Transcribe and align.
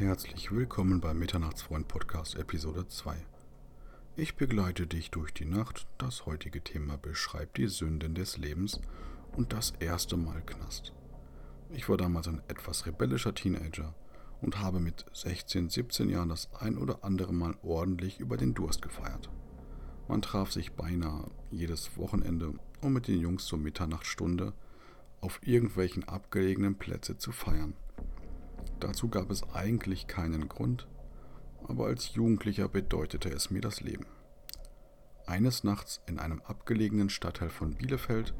Herzlich 0.00 0.50
willkommen 0.50 1.02
beim 1.02 1.18
Mitternachtsfreund 1.18 1.86
Podcast 1.86 2.34
Episode 2.34 2.88
2. 2.88 3.16
Ich 4.16 4.34
begleite 4.34 4.86
dich 4.86 5.10
durch 5.10 5.30
die 5.34 5.44
Nacht. 5.44 5.86
Das 5.98 6.24
heutige 6.24 6.64
Thema 6.64 6.96
beschreibt 6.96 7.58
die 7.58 7.66
Sünden 7.66 8.14
des 8.14 8.38
Lebens 8.38 8.80
und 9.36 9.52
das 9.52 9.74
erste 9.78 10.16
Mal 10.16 10.40
Knast. 10.40 10.94
Ich 11.68 11.90
war 11.90 11.98
damals 11.98 12.28
ein 12.28 12.40
etwas 12.48 12.86
rebellischer 12.86 13.34
Teenager 13.34 13.94
und 14.40 14.58
habe 14.58 14.80
mit 14.80 15.04
16, 15.12 15.68
17 15.68 16.08
Jahren 16.08 16.30
das 16.30 16.48
ein 16.58 16.78
oder 16.78 17.04
andere 17.04 17.34
Mal 17.34 17.54
ordentlich 17.62 18.20
über 18.20 18.38
den 18.38 18.54
Durst 18.54 18.80
gefeiert. 18.80 19.28
Man 20.08 20.22
traf 20.22 20.50
sich 20.50 20.72
beinahe 20.72 21.30
jedes 21.50 21.98
Wochenende, 21.98 22.54
um 22.80 22.94
mit 22.94 23.06
den 23.06 23.20
Jungs 23.20 23.44
zur 23.44 23.58
Mitternachtstunde 23.58 24.54
auf 25.20 25.40
irgendwelchen 25.46 26.08
abgelegenen 26.08 26.76
Plätze 26.76 27.18
zu 27.18 27.32
feiern. 27.32 27.74
Dazu 28.80 29.08
gab 29.08 29.30
es 29.30 29.42
eigentlich 29.52 30.06
keinen 30.06 30.48
Grund, 30.48 30.88
aber 31.68 31.86
als 31.86 32.14
Jugendlicher 32.14 32.68
bedeutete 32.68 33.30
es 33.30 33.50
mir 33.50 33.60
das 33.60 33.80
Leben. 33.80 34.06
Eines 35.26 35.62
Nachts 35.64 36.00
in 36.06 36.18
einem 36.18 36.40
abgelegenen 36.42 37.10
Stadtteil 37.10 37.50
von 37.50 37.74
Bielefeld 37.74 38.34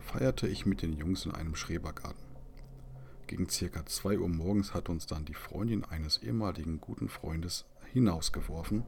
feierte 0.00 0.48
ich 0.48 0.66
mit 0.66 0.82
den 0.82 0.92
Jungs 0.92 1.24
in 1.24 1.32
einem 1.32 1.54
Schrebergarten. 1.54 2.24
Gegen 3.26 3.48
circa 3.48 3.86
2 3.86 4.18
Uhr 4.18 4.28
morgens 4.28 4.74
hat 4.74 4.88
uns 4.88 5.06
dann 5.06 5.24
die 5.24 5.34
Freundin 5.34 5.84
eines 5.84 6.18
ehemaligen 6.18 6.80
guten 6.80 7.08
Freundes 7.08 7.64
hinausgeworfen, 7.92 8.82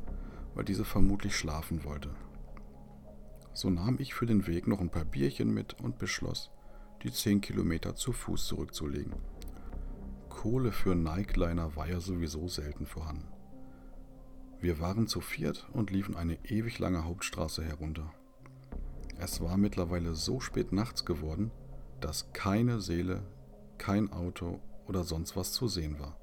weil 0.55 0.64
diese 0.64 0.84
vermutlich 0.84 1.37
schlafen 1.37 1.84
wollte. 1.84 2.11
So 3.53 3.70
nahm 3.70 3.98
ich 4.01 4.14
für 4.14 4.27
den 4.27 4.47
Weg 4.47 4.66
noch 4.66 4.80
ein 4.80 4.91
paar 4.91 5.05
Bierchen 5.05 5.55
mit 5.55 5.80
und 5.80 5.98
beschloss, 5.98 6.51
die 7.05 7.12
10 7.12 7.41
Kilometer 7.41 7.95
zu 7.95 8.12
Fuß 8.12 8.47
zurückzulegen. 8.47 9.14
Kohle 10.34 10.73
für 10.73 10.97
Nightliner 10.97 11.74
war 11.77 11.88
ja 11.88 12.01
sowieso 12.01 12.48
selten 12.48 12.87
vorhanden. 12.87 13.29
Wir 14.61 14.80
waren 14.80 15.06
zu 15.06 15.20
viert 15.20 15.67
und 15.72 15.91
liefen 15.91 16.17
eine 16.17 16.45
ewig 16.45 16.78
lange 16.81 17.05
Hauptstraße 17.05 17.64
herunter. 17.64 18.12
Es 19.17 19.41
war 19.41 19.56
mittlerweile 19.56 20.14
so 20.14 20.41
spät 20.41 20.73
nachts 20.73 21.05
geworden, 21.05 21.50
dass 22.00 22.33
keine 22.33 22.81
Seele, 22.81 23.23
kein 23.78 24.12
Auto 24.12 24.61
oder 24.86 25.05
sonst 25.05 25.36
was 25.36 25.53
zu 25.53 25.69
sehen 25.69 25.98
war. 25.98 26.19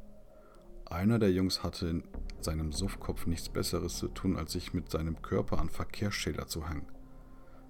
Einer 0.85 1.17
der 1.17 1.31
Jungs 1.31 1.63
hatte 1.63 1.87
in 1.87 2.03
seinem 2.41 2.73
Suffkopf 2.73 3.25
nichts 3.25 3.49
Besseres 3.49 3.97
zu 3.97 4.09
tun, 4.09 4.35
als 4.35 4.51
sich 4.51 4.73
mit 4.73 4.91
seinem 4.91 5.21
Körper 5.21 5.57
an 5.57 5.69
Verkehrsschilder 5.69 6.47
zu 6.47 6.67
hängen. 6.67 6.85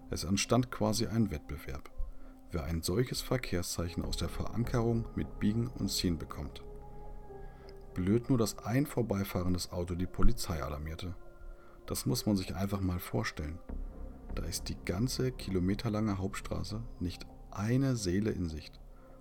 Es 0.10 0.24
entstand 0.24 0.72
quasi 0.72 1.06
ein 1.06 1.30
Wettbewerb 1.30 1.90
wer 2.52 2.64
ein 2.64 2.82
solches 2.82 3.22
Verkehrszeichen 3.22 4.04
aus 4.04 4.18
der 4.18 4.30
Verankerung 4.30 5.06
mit 5.16 5.40
Biegen 5.40 5.68
und 5.68 5.90
Ziehen 5.90 6.18
bekommt. 6.18 6.64
Blöd 7.94 8.30
nur, 8.30 8.38
dass 8.38 8.60
ein 8.60 8.86
vorbeifahrendes 8.86 9.72
Auto 9.72 9.96
die 9.96 10.06
Polizei 10.06 10.62
alarmierte. 10.64 11.16
Das 11.86 12.06
muss 12.06 12.26
man 12.26 12.38
sich 12.38 12.56
einfach 12.56 12.82
mal 12.82 13.00
vorstellen. 13.00 13.60
Da 14.36 14.44
ist 14.44 14.70
die 14.70 14.78
ganze 14.86 15.32
kilometerlange 15.32 16.18
Hauptstraße 16.18 16.82
nicht 17.00 17.26
eine 17.52 17.98
Seele 17.98 18.32
in 18.32 18.48
Sicht 18.48 18.80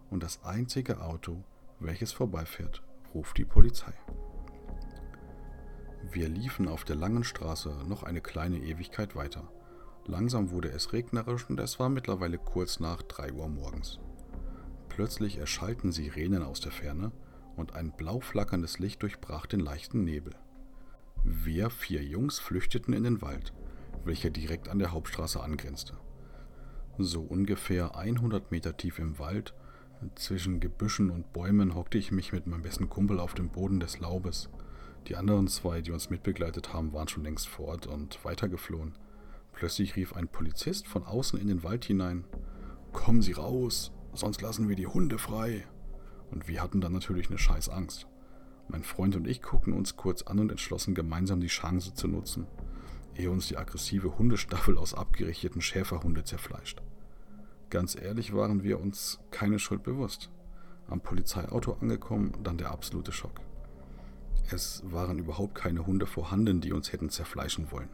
und 0.09 0.23
das 0.23 0.45
einzige 0.45 1.01
Auto, 1.03 1.43
welches 1.81 2.13
vorbeifährt, 2.13 2.83
ruft 3.13 3.39
die 3.39 3.45
Polizei. 3.45 3.93
Wir 6.13 6.29
liefen 6.29 6.69
auf 6.69 6.85
der 6.85 6.97
langen 6.97 7.25
Straße 7.25 7.85
noch 7.87 8.03
eine 8.03 8.21
kleine 8.21 8.59
Ewigkeit 8.59 9.15
weiter. 9.17 9.51
Langsam 10.07 10.51
wurde 10.51 10.71
es 10.71 10.93
regnerisch 10.93 11.49
und 11.49 11.61
es 11.61 11.79
war 11.79 11.89
mittlerweile 11.89 12.39
kurz 12.39 12.81
nach 12.81 13.03
3 13.03 13.33
Uhr 13.33 13.49
morgens. 13.49 14.01
Plötzlich 14.89 15.39
erschallten 15.39 15.93
Sirenen 15.93 16.43
aus 16.43 16.61
der 16.61 16.73
Ferne 16.73 17.13
und 17.57 17.75
ein 17.75 17.93
blau 17.93 18.21
flackerndes 18.21 18.79
Licht 18.79 19.03
durchbrach 19.03 19.47
den 19.47 19.61
leichten 19.61 20.05
Nebel. 20.05 20.35
Wir 21.23 21.71
vier 21.71 22.03
Jungs 22.03 22.39
flüchteten 22.39 22.95
in 22.95 23.05
den 23.05 23.23
Wald, 23.23 23.53
welcher 24.05 24.31
direkt 24.31 24.69
an 24.69 24.79
der 24.79 24.93
Hauptstraße 24.93 25.41
angrenzte. 25.41 25.95
So 26.99 27.23
ungefähr 27.23 27.97
100 27.97 28.51
Meter 28.51 28.77
tief 28.77 28.99
im 28.99 29.19
Wald, 29.19 29.55
zwischen 30.15 30.61
Gebüschen 30.61 31.11
und 31.11 31.33
Bäumen, 31.33 31.75
hockte 31.75 31.99
ich 31.99 32.11
mich 32.11 32.33
mit 32.33 32.47
meinem 32.47 32.63
besten 32.63 32.89
Kumpel 32.89 33.21
auf 33.21 33.35
dem 33.35 33.51
Boden 33.51 33.81
des 33.81 34.01
Laubes. 34.01 34.49
Die 35.07 35.17
anderen 35.17 35.47
zwei, 35.49 35.83
die 35.83 35.93
uns 35.93 36.09
mitbegleitet 36.09 36.73
haben, 36.73 36.93
waren 36.93 37.09
schon 37.09 37.25
längst 37.25 37.49
fort 37.49 37.87
und 37.87 38.25
weitergeflohen. 38.25 38.95
Plötzlich 39.53 39.97
rief 39.97 40.15
ein 40.15 40.29
Polizist 40.29 40.87
von 40.87 41.05
außen 41.05 41.39
in 41.39 41.49
den 41.49 41.63
Wald 41.63 41.85
hinein. 41.85 42.25
Kommen 42.93 43.23
Sie 43.23 43.33
raus, 43.33 43.93
sonst 44.13 44.41
lassen 44.41 44.69
wir 44.69 44.77
die 44.77 44.87
Hunde 44.87 45.19
frei. 45.19 45.67
Und 46.31 46.49
wir 46.49 46.63
hatten 46.63 46.81
dann 46.81 46.93
natürlich 46.93 47.29
eine 47.29 47.39
scheiß 47.39 47.69
Angst. 47.69 48.07
Mein 48.69 48.85
Freund 48.85 49.17
und 49.17 49.27
ich 49.27 49.43
guckten 49.43 49.73
uns 49.73 49.97
kurz 49.97 50.23
an 50.23 50.39
und 50.39 50.51
entschlossen, 50.51 50.95
gemeinsam 50.95 51.41
die 51.41 51.49
Chance 51.49 51.93
zu 51.95 52.07
nutzen, 52.07 52.47
ehe 53.17 53.31
uns 53.31 53.49
die 53.49 53.57
aggressive 53.57 54.17
Hundestaffel 54.17 54.79
aus 54.79 54.95
abgerichteten 54.95 55.61
Schäferhunde 55.61 56.23
zerfleischt. 56.23 56.81
Ganz 57.69 57.97
ehrlich 57.97 58.33
waren 58.33 58.63
wir 58.63 58.81
uns 58.81 59.19
keine 59.31 59.59
Schuld 59.59 59.83
bewusst. 59.83 60.31
Am 60.89 61.01
Polizeiauto 61.01 61.75
angekommen, 61.81 62.33
dann 62.43 62.59
der 62.59 62.71
absolute 62.71 63.13
Schock. 63.13 63.41
Es 64.51 64.83
waren 64.85 65.19
überhaupt 65.19 65.55
keine 65.55 65.87
Hunde 65.87 66.07
vorhanden, 66.07 66.61
die 66.61 66.73
uns 66.73 66.93
hätten 66.93 67.11
zerfleischen 67.11 67.71
wollen. 67.71 67.89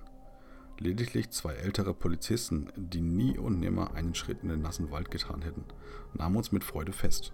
Lediglich 0.78 1.30
zwei 1.30 1.54
ältere 1.54 1.94
Polizisten, 1.94 2.68
die 2.76 3.00
nie 3.00 3.38
und 3.38 3.60
nimmer 3.60 3.94
einen 3.94 4.14
Schritt 4.14 4.42
in 4.42 4.50
den 4.50 4.60
nassen 4.60 4.90
Wald 4.90 5.10
getan 5.10 5.42
hätten, 5.42 5.64
nahmen 6.12 6.36
uns 6.36 6.52
mit 6.52 6.64
Freude 6.64 6.92
fest. 6.92 7.32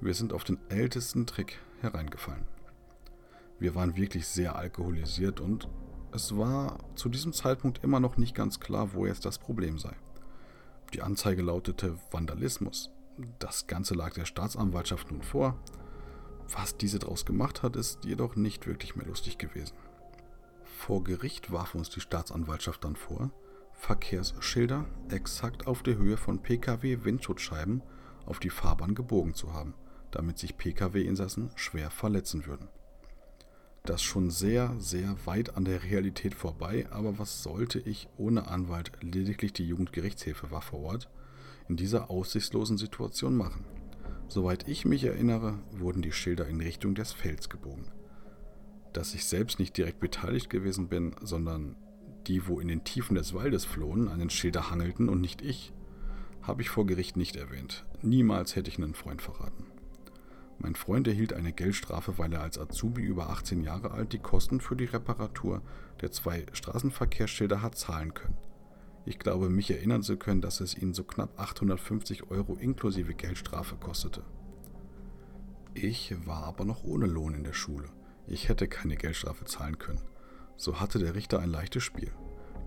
Wir 0.00 0.14
sind 0.14 0.32
auf 0.32 0.42
den 0.42 0.58
ältesten 0.70 1.26
Trick 1.26 1.58
hereingefallen. 1.80 2.44
Wir 3.60 3.74
waren 3.74 3.96
wirklich 3.96 4.26
sehr 4.26 4.56
alkoholisiert 4.56 5.40
und 5.40 5.68
es 6.12 6.36
war 6.36 6.78
zu 6.96 7.08
diesem 7.08 7.32
Zeitpunkt 7.32 7.84
immer 7.84 8.00
noch 8.00 8.16
nicht 8.16 8.34
ganz 8.34 8.58
klar, 8.58 8.92
wo 8.94 9.06
jetzt 9.06 9.24
das 9.24 9.38
Problem 9.38 9.78
sei. 9.78 9.94
Die 10.92 11.02
Anzeige 11.02 11.42
lautete 11.42 11.96
Vandalismus. 12.10 12.90
Das 13.38 13.68
Ganze 13.68 13.94
lag 13.94 14.14
der 14.14 14.24
Staatsanwaltschaft 14.24 15.12
nun 15.12 15.22
vor. 15.22 15.56
Was 16.48 16.76
diese 16.76 16.98
daraus 16.98 17.24
gemacht 17.24 17.62
hat, 17.62 17.76
ist 17.76 18.04
jedoch 18.04 18.34
nicht 18.34 18.66
wirklich 18.66 18.96
mehr 18.96 19.06
lustig 19.06 19.38
gewesen. 19.38 19.76
Vor 20.80 21.04
Gericht 21.04 21.52
warf 21.52 21.74
uns 21.74 21.90
die 21.90 22.00
Staatsanwaltschaft 22.00 22.84
dann 22.84 22.96
vor, 22.96 23.30
Verkehrsschilder 23.74 24.86
exakt 25.10 25.66
auf 25.66 25.82
der 25.82 25.98
Höhe 25.98 26.16
von 26.16 26.40
Pkw-Windschutzscheiben 26.40 27.82
auf 28.24 28.40
die 28.40 28.48
Fahrbahn 28.48 28.94
gebogen 28.94 29.34
zu 29.34 29.52
haben, 29.52 29.74
damit 30.10 30.38
sich 30.38 30.56
Pkw-Insassen 30.56 31.50
schwer 31.54 31.90
verletzen 31.90 32.46
würden. 32.46 32.68
Das 33.84 34.02
schon 34.02 34.30
sehr, 34.30 34.74
sehr 34.78 35.14
weit 35.26 35.54
an 35.54 35.66
der 35.66 35.82
Realität 35.82 36.34
vorbei, 36.34 36.86
aber 36.90 37.18
was 37.18 37.42
sollte 37.42 37.78
ich 37.78 38.08
ohne 38.16 38.48
Anwalt, 38.48 38.90
lediglich 39.02 39.52
die 39.52 39.66
Jugendgerichtshilfe 39.66 40.50
war 40.50 40.62
vor 40.62 40.80
Ort, 40.80 41.10
in 41.68 41.76
dieser 41.76 42.08
aussichtslosen 42.08 42.78
Situation 42.78 43.36
machen? 43.36 43.66
Soweit 44.28 44.66
ich 44.66 44.86
mich 44.86 45.04
erinnere, 45.04 45.58
wurden 45.72 46.00
die 46.00 46.12
Schilder 46.12 46.48
in 46.48 46.62
Richtung 46.62 46.94
des 46.94 47.12
Felds 47.12 47.50
gebogen 47.50 47.92
dass 48.92 49.14
ich 49.14 49.24
selbst 49.24 49.58
nicht 49.58 49.76
direkt 49.76 50.00
beteiligt 50.00 50.50
gewesen 50.50 50.88
bin, 50.88 51.14
sondern 51.20 51.76
die, 52.26 52.46
wo 52.46 52.60
in 52.60 52.68
den 52.68 52.84
Tiefen 52.84 53.14
des 53.14 53.34
Waldes 53.34 53.64
flohen, 53.64 54.08
an 54.08 54.18
den 54.18 54.30
Schilder 54.30 54.70
hangelten 54.70 55.08
und 55.08 55.20
nicht 55.20 55.42
ich, 55.42 55.72
habe 56.42 56.62
ich 56.62 56.70
vor 56.70 56.86
Gericht 56.86 57.16
nicht 57.16 57.36
erwähnt. 57.36 57.84
Niemals 58.02 58.56
hätte 58.56 58.70
ich 58.70 58.78
einen 58.78 58.94
Freund 58.94 59.22
verraten. 59.22 59.66
Mein 60.58 60.74
Freund 60.74 61.08
erhielt 61.08 61.32
eine 61.32 61.52
Geldstrafe, 61.52 62.18
weil 62.18 62.32
er 62.34 62.42
als 62.42 62.58
Azubi 62.58 63.02
über 63.02 63.30
18 63.30 63.62
Jahre 63.62 63.92
alt 63.92 64.12
die 64.12 64.18
Kosten 64.18 64.60
für 64.60 64.76
die 64.76 64.84
Reparatur 64.84 65.62
der 66.02 66.12
zwei 66.12 66.44
Straßenverkehrsschilder 66.52 67.62
hat 67.62 67.78
zahlen 67.78 68.12
können. 68.12 68.36
Ich 69.06 69.18
glaube, 69.18 69.48
mich 69.48 69.70
erinnern 69.70 70.02
zu 70.02 70.18
können, 70.18 70.42
dass 70.42 70.60
es 70.60 70.76
ihn 70.76 70.92
so 70.92 71.04
knapp 71.04 71.40
850 71.40 72.30
Euro 72.30 72.56
inklusive 72.56 73.14
Geldstrafe 73.14 73.76
kostete. 73.76 74.22
Ich 75.72 76.14
war 76.26 76.44
aber 76.44 76.66
noch 76.66 76.84
ohne 76.84 77.06
Lohn 77.06 77.34
in 77.34 77.44
der 77.44 77.54
Schule. 77.54 77.88
Ich 78.30 78.48
hätte 78.48 78.68
keine 78.68 78.96
Geldstrafe 78.96 79.44
zahlen 79.44 79.78
können. 79.78 80.00
So 80.56 80.78
hatte 80.78 81.00
der 81.00 81.16
Richter 81.16 81.40
ein 81.40 81.50
leichtes 81.50 81.82
Spiel. 81.82 82.12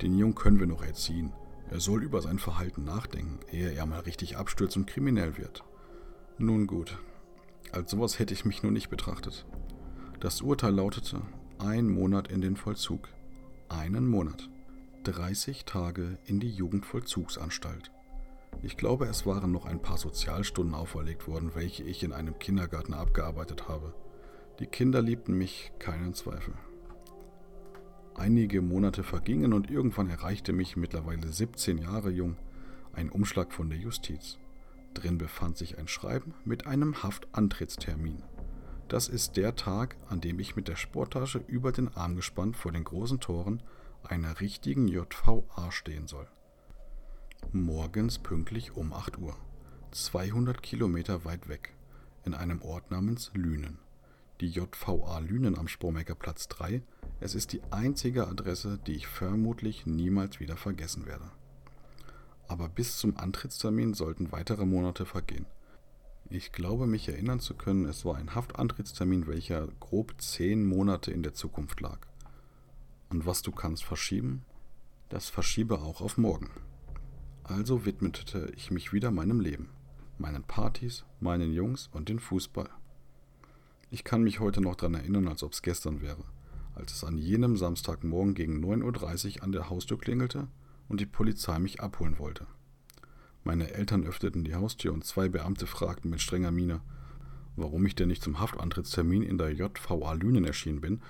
Den 0.02 0.18
Jungen 0.18 0.36
können 0.36 0.60
wir 0.60 0.68
noch 0.68 0.84
erziehen. 0.84 1.32
Er 1.72 1.80
soll 1.80 2.04
über 2.04 2.22
sein 2.22 2.38
Verhalten 2.38 2.84
nachdenken, 2.84 3.40
ehe 3.50 3.72
er 3.72 3.86
mal 3.86 4.02
richtig 4.02 4.36
abstürzt 4.36 4.76
und 4.76 4.88
kriminell 4.88 5.38
wird. 5.38 5.64
Nun 6.38 6.68
gut, 6.68 7.00
als 7.72 7.92
sowas 7.92 8.20
hätte 8.20 8.34
ich 8.34 8.44
mich 8.44 8.62
nur 8.62 8.74
nicht 8.74 8.90
betrachtet. 8.90 9.46
Das 10.20 10.42
Urteil 10.42 10.74
lautete 10.74 11.22
ein 11.60 11.90
Monat 11.90 12.28
in 12.28 12.42
den 12.42 12.58
Vollzug. 12.58 13.08
Einen 13.70 14.08
Monat. 14.08 14.50
30 15.06 15.64
Tage 15.64 16.18
in 16.26 16.42
die 16.42 16.52
Jugendvollzugsanstalt. 16.52 17.90
Ich 18.62 18.76
glaube, 18.76 19.06
es 19.06 19.26
waren 19.26 19.52
noch 19.52 19.66
ein 19.66 19.82
paar 19.82 19.98
Sozialstunden 19.98 20.76
auferlegt 20.76 21.28
worden, 21.28 21.56
welche 21.56 21.84
ich 21.84 22.04
in 22.04 22.12
einem 22.12 22.38
Kindergarten 22.38 22.94
abgearbeitet 22.94 23.70
habe. 23.70 23.94
Die 24.60 24.68
Kinder 24.68 25.02
liebten 25.02 25.34
mich, 25.34 25.72
keinen 25.80 26.14
Zweifel. 26.14 26.54
Einige 28.14 28.62
Monate 28.62 29.04
vergingen 29.04 29.52
und 29.52 29.72
irgendwann 29.72 30.10
erreichte 30.10 30.54
mich, 30.54 30.78
mittlerweile 30.78 31.28
17 31.28 31.80
Jahre 31.80 32.12
jung, 32.12 32.38
ein 32.94 33.10
Umschlag 33.10 33.52
von 33.52 33.70
der 33.70 33.80
Justiz. 33.80 34.38
Drin 34.94 35.18
befand 35.18 35.58
sich 35.58 35.80
ein 35.80 35.88
Schreiben 35.88 36.36
mit 36.46 36.68
einem 36.68 37.02
Haftantrittstermin. 37.02 38.22
Das 38.88 39.08
ist 39.08 39.38
der 39.38 39.56
Tag, 39.56 39.98
an 40.08 40.22
dem 40.22 40.40
ich 40.40 40.56
mit 40.56 40.68
der 40.68 40.76
Sporttasche 40.76 41.44
über 41.48 41.72
den 41.72 41.88
Arm 41.96 42.16
gespannt 42.16 42.56
vor 42.56 42.72
den 42.72 42.84
großen 42.84 43.20
Toren 43.20 43.64
einer 44.04 44.40
richtigen 44.40 44.88
JVA 44.88 45.72
stehen 45.72 46.06
soll. 46.06 46.28
Morgens 47.52 48.20
pünktlich 48.20 48.76
um 48.76 48.94
8 48.94 49.18
Uhr, 49.18 49.36
200 49.92 50.62
Kilometer 50.62 51.26
weit 51.26 51.50
weg, 51.50 51.74
in 52.24 52.36
einem 52.36 52.62
Ort 52.62 52.92
namens 52.92 53.32
Lünen. 53.34 53.80
Die 54.44 54.50
JVA 54.50 55.20
Lünen 55.20 55.58
am 55.58 55.70
Spormeckerplatz 55.70 56.50
3, 56.50 56.82
es 57.22 57.34
ist 57.34 57.54
die 57.54 57.62
einzige 57.72 58.28
Adresse, 58.28 58.78
die 58.86 58.92
ich 58.92 59.08
vermutlich 59.08 59.86
niemals 59.86 60.42
wieder 60.42 60.58
vergessen 60.58 61.06
werde. 61.06 61.32
Aber 62.50 62.68
bis 62.68 62.98
zum 62.98 63.16
Antrittstermin 63.16 63.94
sollten 63.94 64.34
weitere 64.34 64.66
Monate 64.66 65.06
vergehen. 65.06 65.46
Ich 66.30 66.52
glaube 66.52 66.88
mich 66.88 67.08
erinnern 67.08 67.40
zu 67.40 67.54
können, 67.54 67.86
es 67.86 68.04
war 68.04 68.18
ein 68.18 68.36
Haftantrittstermin, 68.36 69.28
welcher 69.28 69.70
grob 69.80 70.14
zehn 70.22 70.66
Monate 70.66 71.10
in 71.12 71.24
der 71.24 71.34
Zukunft 71.34 71.80
lag. 71.80 72.00
Und 73.10 73.26
was 73.26 73.44
du 73.44 73.54
kannst 73.54 73.86
verschieben, 73.86 74.44
das 75.08 75.30
verschiebe 75.30 75.80
auch 75.80 76.02
auf 76.02 76.18
morgen. 76.18 76.50
Also 77.46 77.86
widmete 77.86 78.52
ich 78.58 78.72
mich 78.72 78.92
wieder 78.92 79.10
meinem 79.10 79.40
Leben, 79.40 79.70
meinen 80.18 80.44
Partys, 80.44 81.06
meinen 81.22 81.54
Jungs 81.54 81.90
und 81.94 82.10
den 82.10 82.20
Fußball. 82.20 82.70
Ich 83.94 84.04
kann 84.04 84.24
mich 84.24 84.40
heute 84.40 84.60
noch 84.60 84.74
daran 84.74 84.96
erinnern, 84.96 85.28
als 85.28 85.44
ob 85.44 85.54
es 85.54 85.62
gestern 85.62 86.02
wäre, 86.02 86.24
als 86.74 86.96
es 86.96 87.04
an 87.04 87.20
jenem 87.20 87.58
Samstagmorgen 87.58 88.34
gegen 88.34 88.66
9.30 88.66 89.36
Uhr 89.38 89.44
an 89.44 89.52
der 89.52 89.70
Haustür 89.70 90.00
klingelte 90.00 90.48
und 90.88 91.00
die 91.00 91.06
Polizei 91.06 91.60
mich 91.60 91.80
abholen 91.80 92.18
wollte. 92.18 92.48
Meine 93.44 93.72
Eltern 93.76 94.04
öffneten 94.04 94.46
die 94.46 94.56
Haustür 94.56 94.94
und 94.94 95.06
zwei 95.06 95.30
Beamte 95.30 95.68
fragten 95.68 96.10
mit 96.10 96.22
strenger 96.22 96.50
Miene, 96.50 96.82
warum 97.56 97.86
ich 97.86 97.94
denn 97.94 98.08
nicht 98.08 98.24
zum 98.24 98.40
Haftantrittstermin 98.40 99.22
in 99.22 99.38
der 99.38 99.54
JVA 99.54 100.14
Lünen 100.14 100.44
erschienen 100.44 100.82
bin 100.82 101.04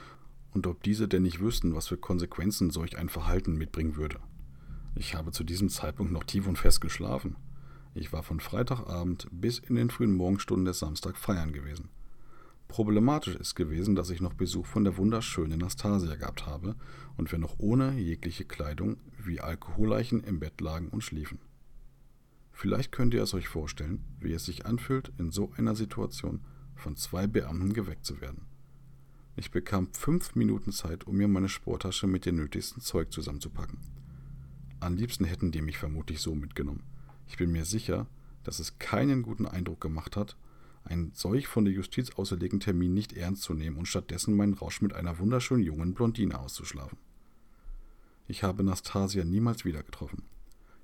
und 0.51 0.67
ob 0.67 0.83
diese 0.83 1.07
denn 1.07 1.23
nicht 1.23 1.39
wüssten, 1.39 1.75
was 1.75 1.87
für 1.87 1.97
Konsequenzen 1.97 2.69
solch 2.69 2.97
ein 2.97 3.07
Verhalten 3.07 3.55
mitbringen 3.55 3.95
würde. 3.95 4.19
Ich 4.95 5.15
habe 5.15 5.31
zu 5.31 5.45
diesem 5.45 5.69
Zeitpunkt 5.69 6.11
noch 6.11 6.25
tief 6.25 6.47
und 6.47 6.57
fest 6.57 6.81
geschlafen. 6.81 7.37
Ich 7.95 8.11
war 8.11 8.23
von 8.23 8.41
Freitagabend 8.41 9.29
bis 9.31 9.59
in 9.59 9.75
den 9.75 9.89
frühen 9.89 10.13
Morgenstunden 10.13 10.65
des 10.65 10.79
Samstag 10.79 11.15
feiern 11.15 11.53
gewesen. 11.53 11.87
Problematisch 12.67 13.35
ist 13.35 13.55
gewesen, 13.55 13.95
dass 13.95 14.09
ich 14.09 14.21
noch 14.21 14.33
Besuch 14.33 14.65
von 14.65 14.83
der 14.83 14.97
wunderschönen 14.97 15.59
Nastasia 15.59 16.15
gehabt 16.15 16.47
habe 16.47 16.75
und 17.17 17.31
wir 17.31 17.39
noch 17.39 17.59
ohne 17.59 17.97
jegliche 17.99 18.45
Kleidung 18.45 18.97
wie 19.23 19.41
Alkoholleichen 19.41 20.23
im 20.23 20.39
Bett 20.39 20.59
lagen 20.59 20.89
und 20.89 21.03
schliefen. 21.03 21.39
Vielleicht 22.51 22.91
könnt 22.91 23.13
ihr 23.13 23.23
es 23.23 23.33
euch 23.33 23.47
vorstellen, 23.47 24.03
wie 24.19 24.33
es 24.33 24.45
sich 24.45 24.65
anfühlt, 24.65 25.11
in 25.17 25.31
so 25.31 25.51
einer 25.57 25.75
Situation 25.75 26.41
von 26.75 26.95
zwei 26.95 27.27
Beamten 27.27 27.73
geweckt 27.73 28.05
zu 28.05 28.21
werden. 28.21 28.45
Ich 29.35 29.49
bekam 29.49 29.91
fünf 29.93 30.35
Minuten 30.35 30.71
Zeit, 30.71 31.05
um 31.05 31.17
mir 31.17 31.27
meine 31.27 31.49
Sporttasche 31.49 32.05
mit 32.05 32.25
dem 32.25 32.35
nötigsten 32.35 32.81
Zeug 32.81 33.11
zusammenzupacken. 33.11 33.79
Am 34.79 34.95
liebsten 34.95 35.25
hätten 35.25 35.51
die 35.51 35.61
mich 35.61 35.77
vermutlich 35.77 36.19
so 36.19 36.35
mitgenommen. 36.35 36.83
Ich 37.27 37.37
bin 37.37 37.51
mir 37.51 37.65
sicher, 37.65 38.07
dass 38.43 38.59
es 38.59 38.77
keinen 38.77 39.23
guten 39.23 39.47
Eindruck 39.47 39.81
gemacht 39.81 40.15
hat, 40.15 40.37
einen 40.85 41.11
solch 41.13 41.47
von 41.47 41.65
der 41.65 41.73
Justiz 41.73 42.11
auserlegten 42.11 42.59
Termin 42.59 42.93
nicht 42.93 43.13
ernst 43.13 43.43
zu 43.43 43.53
nehmen 43.53 43.77
und 43.77 43.87
stattdessen 43.87 44.35
meinen 44.35 44.53
Rausch 44.53 44.81
mit 44.81 44.93
einer 44.93 45.19
wunderschönen 45.19 45.63
jungen 45.63 45.93
Blondine 45.93 46.39
auszuschlafen. 46.39 46.97
Ich 48.27 48.43
habe 48.43 48.63
Nastasia 48.63 49.23
niemals 49.23 49.65
wieder 49.65 49.83
getroffen. 49.83 50.23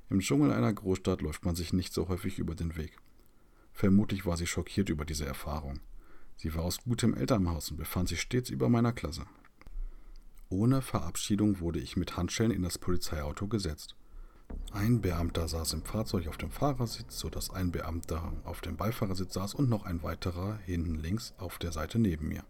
Im 0.10 0.20
Dschungel 0.20 0.52
einer 0.52 0.74
Großstadt 0.74 1.22
läuft 1.22 1.46
man 1.46 1.56
sich 1.56 1.74
nicht 1.74 1.94
so 1.94 2.08
häufig 2.08 2.40
über 2.40 2.56
den 2.56 2.76
Weg. 2.76 2.98
Vermutlich 3.74 4.26
war 4.26 4.38
sie 4.38 4.48
schockiert 4.48 4.90
über 4.90 5.06
diese 5.06 5.26
Erfahrung. 5.26 5.80
Sie 6.36 6.54
war 6.56 6.64
aus 6.64 6.84
gutem 6.84 7.14
Elternhaus 7.14 7.72
und 7.72 7.78
befand 7.78 8.10
sich 8.10 8.22
stets 8.22 8.50
über 8.50 8.70
meiner 8.70 8.94
Klasse. 8.94 9.26
Ohne 10.50 10.82
Verabschiedung 10.82 11.60
wurde 11.60 11.80
ich 11.80 11.96
mit 11.96 12.18
Handschellen 12.18 12.52
in 12.52 12.64
das 12.64 12.78
Polizeiauto 12.78 13.48
gesetzt. 13.48 13.96
Ein 14.72 15.02
Beamter 15.02 15.48
saß 15.48 15.74
im 15.74 15.84
Fahrzeug 15.84 16.28
auf 16.28 16.38
dem 16.38 16.52
Fahrersitz, 16.52 17.20
sodass 17.20 17.50
ein 17.50 17.72
Beamter 17.72 18.32
auf 18.46 18.62
dem 18.62 18.78
Beifahrersitz 18.78 19.34
saß 19.34 19.56
und 19.56 19.70
noch 19.70 19.86
ein 19.86 20.04
weiterer 20.04 20.58
hinten 20.66 20.96
links 20.96 21.34
auf 21.38 21.58
der 21.58 21.72
Seite 21.72 21.98
neben 21.98 22.28
mir. 22.28 22.44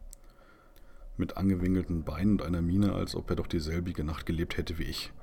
Mit 1.17 1.37
angewinkelten 1.37 2.03
Beinen 2.03 2.33
und 2.33 2.41
einer 2.43 2.61
Miene, 2.61 2.93
als 2.93 3.15
ob 3.15 3.29
er 3.29 3.37
doch 3.37 3.47
dieselbige 3.47 4.03
Nacht 4.03 4.25
gelebt 4.25 4.57
hätte 4.57 4.77
wie 4.77 4.83
ich. 4.83 5.13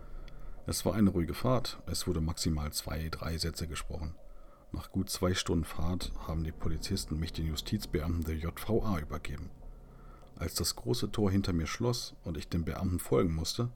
Es 0.67 0.84
war 0.84 0.94
eine 0.94 1.11
ruhige 1.11 1.34
Fahrt, 1.34 1.81
es 1.87 2.06
wurde 2.06 2.20
maximal 2.20 2.73
zwei, 2.73 3.08
drei 3.11 3.38
Sätze 3.38 3.69
gesprochen. 3.69 4.14
Nach 4.72 4.90
gut 4.90 5.11
zwei 5.11 5.34
Stunden 5.34 5.64
Fahrt 5.64 6.12
haben 6.26 6.44
die 6.44 6.52
Polizisten 6.52 7.20
mich 7.20 7.32
den 7.32 7.46
Justizbeamten 7.46 8.25
der 8.25 8.37
JVA 8.37 8.99
übergeben. 8.99 9.50
Als 10.34 10.55
das 10.55 10.75
große 10.76 11.12
Tor 11.12 11.31
hinter 11.31 11.52
mir 11.52 11.67
schloss 11.67 12.14
und 12.25 12.37
ich 12.37 12.49
dem 12.49 12.64
Beamten 12.64 12.99
folgen 12.99 13.34
musste, 13.34 13.70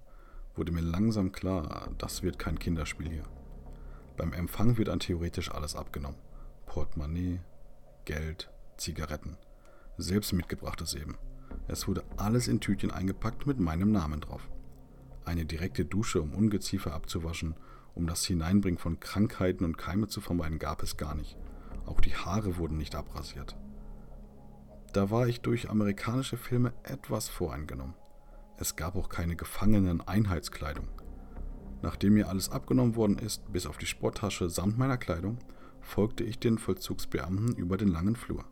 wurde 0.56 0.73
mir 0.73 0.81
langsam 0.81 1.32
klar, 1.32 1.88
das 1.99 2.23
wird 2.23 2.38
kein 2.38 2.58
Kinderspiel 2.58 3.08
hier. 3.08 3.25
Beim 4.17 4.32
Empfang 4.32 4.76
wird 4.76 4.88
an 4.88 5.00
theoretisch 5.00 5.50
alles 5.50 5.75
abgenommen. 5.75 6.19
Portemonnaie, 6.67 7.41
Geld, 8.05 8.50
Zigaretten. 8.76 9.37
Selbst 9.97 10.32
mitgebrachtes 10.32 10.94
eben. 10.94 11.17
Es 11.69 11.88
wurde 11.88 12.05
alles 12.17 12.49
in 12.49 12.61
Tütchen 12.61 12.91
eingepackt 12.91 13.47
mit 13.47 13.58
meinem 13.58 13.93
Namen 13.93 14.20
drauf 14.20 14.49
eine 15.31 15.44
direkte 15.44 15.85
Dusche, 15.85 16.20
um 16.20 16.35
Ungeziefer 16.35 16.93
abzuwaschen, 16.93 17.55
um 17.94 18.06
das 18.06 18.25
Hineinbringen 18.25 18.79
von 18.79 19.00
Krankheiten 19.00 19.64
und 19.64 19.79
Keime 19.79 20.08
zu 20.08 20.20
vermeiden, 20.20 20.58
gab 20.58 20.82
es 20.82 20.96
gar 20.96 21.14
nicht. 21.14 21.37
Auch 21.87 22.00
die 22.00 22.14
Haare 22.14 22.56
wurden 22.56 22.76
nicht 22.76 22.94
abrasiert. 22.94 23.56
Da 24.93 25.11
war 25.11 25.29
ich 25.29 25.41
durch 25.41 25.70
amerikanische 25.70 26.37
Filme 26.37 26.73
etwas 26.82 27.29
voreingenommen. 27.29 27.94
Es 28.60 28.76
gab 28.76 28.94
auch 28.94 29.08
keine 29.08 29.36
gefangenen 29.36 30.02
Einheitskleidung. 30.06 30.86
Nachdem 31.80 32.12
mir 32.12 32.28
alles 32.28 32.50
abgenommen 32.50 32.94
worden 32.94 33.16
ist, 33.16 33.50
bis 33.50 33.64
auf 33.64 33.78
die 33.78 33.86
Sporttasche 33.86 34.50
samt 34.50 34.76
meiner 34.76 34.98
Kleidung, 34.98 35.38
folgte 35.80 36.24
ich 36.24 36.38
den 36.38 36.58
Vollzugsbeamten 36.58 37.56
über 37.56 37.78
den 37.78 37.88
langen 37.88 38.16
Flur. 38.16 38.44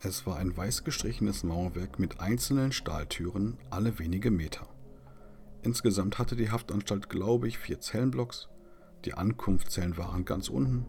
Es 0.00 0.26
war 0.26 0.38
ein 0.38 0.56
weiß 0.56 0.82
gestrichenes 0.82 1.44
Mauerwerk 1.44 1.98
mit 1.98 2.20
einzelnen 2.20 2.72
Stahltüren 2.72 3.58
alle 3.68 3.98
wenige 3.98 4.30
Meter. 4.30 4.66
Insgesamt 5.60 6.18
hatte 6.18 6.34
die 6.34 6.50
Haftanstalt, 6.50 7.10
glaube 7.10 7.48
ich, 7.48 7.58
vier 7.58 7.80
Zellenblocks. 7.80 8.48
Die 9.04 9.12
Ankunftszellen 9.12 9.98
waren 9.98 10.24
ganz 10.24 10.48
unten. 10.48 10.86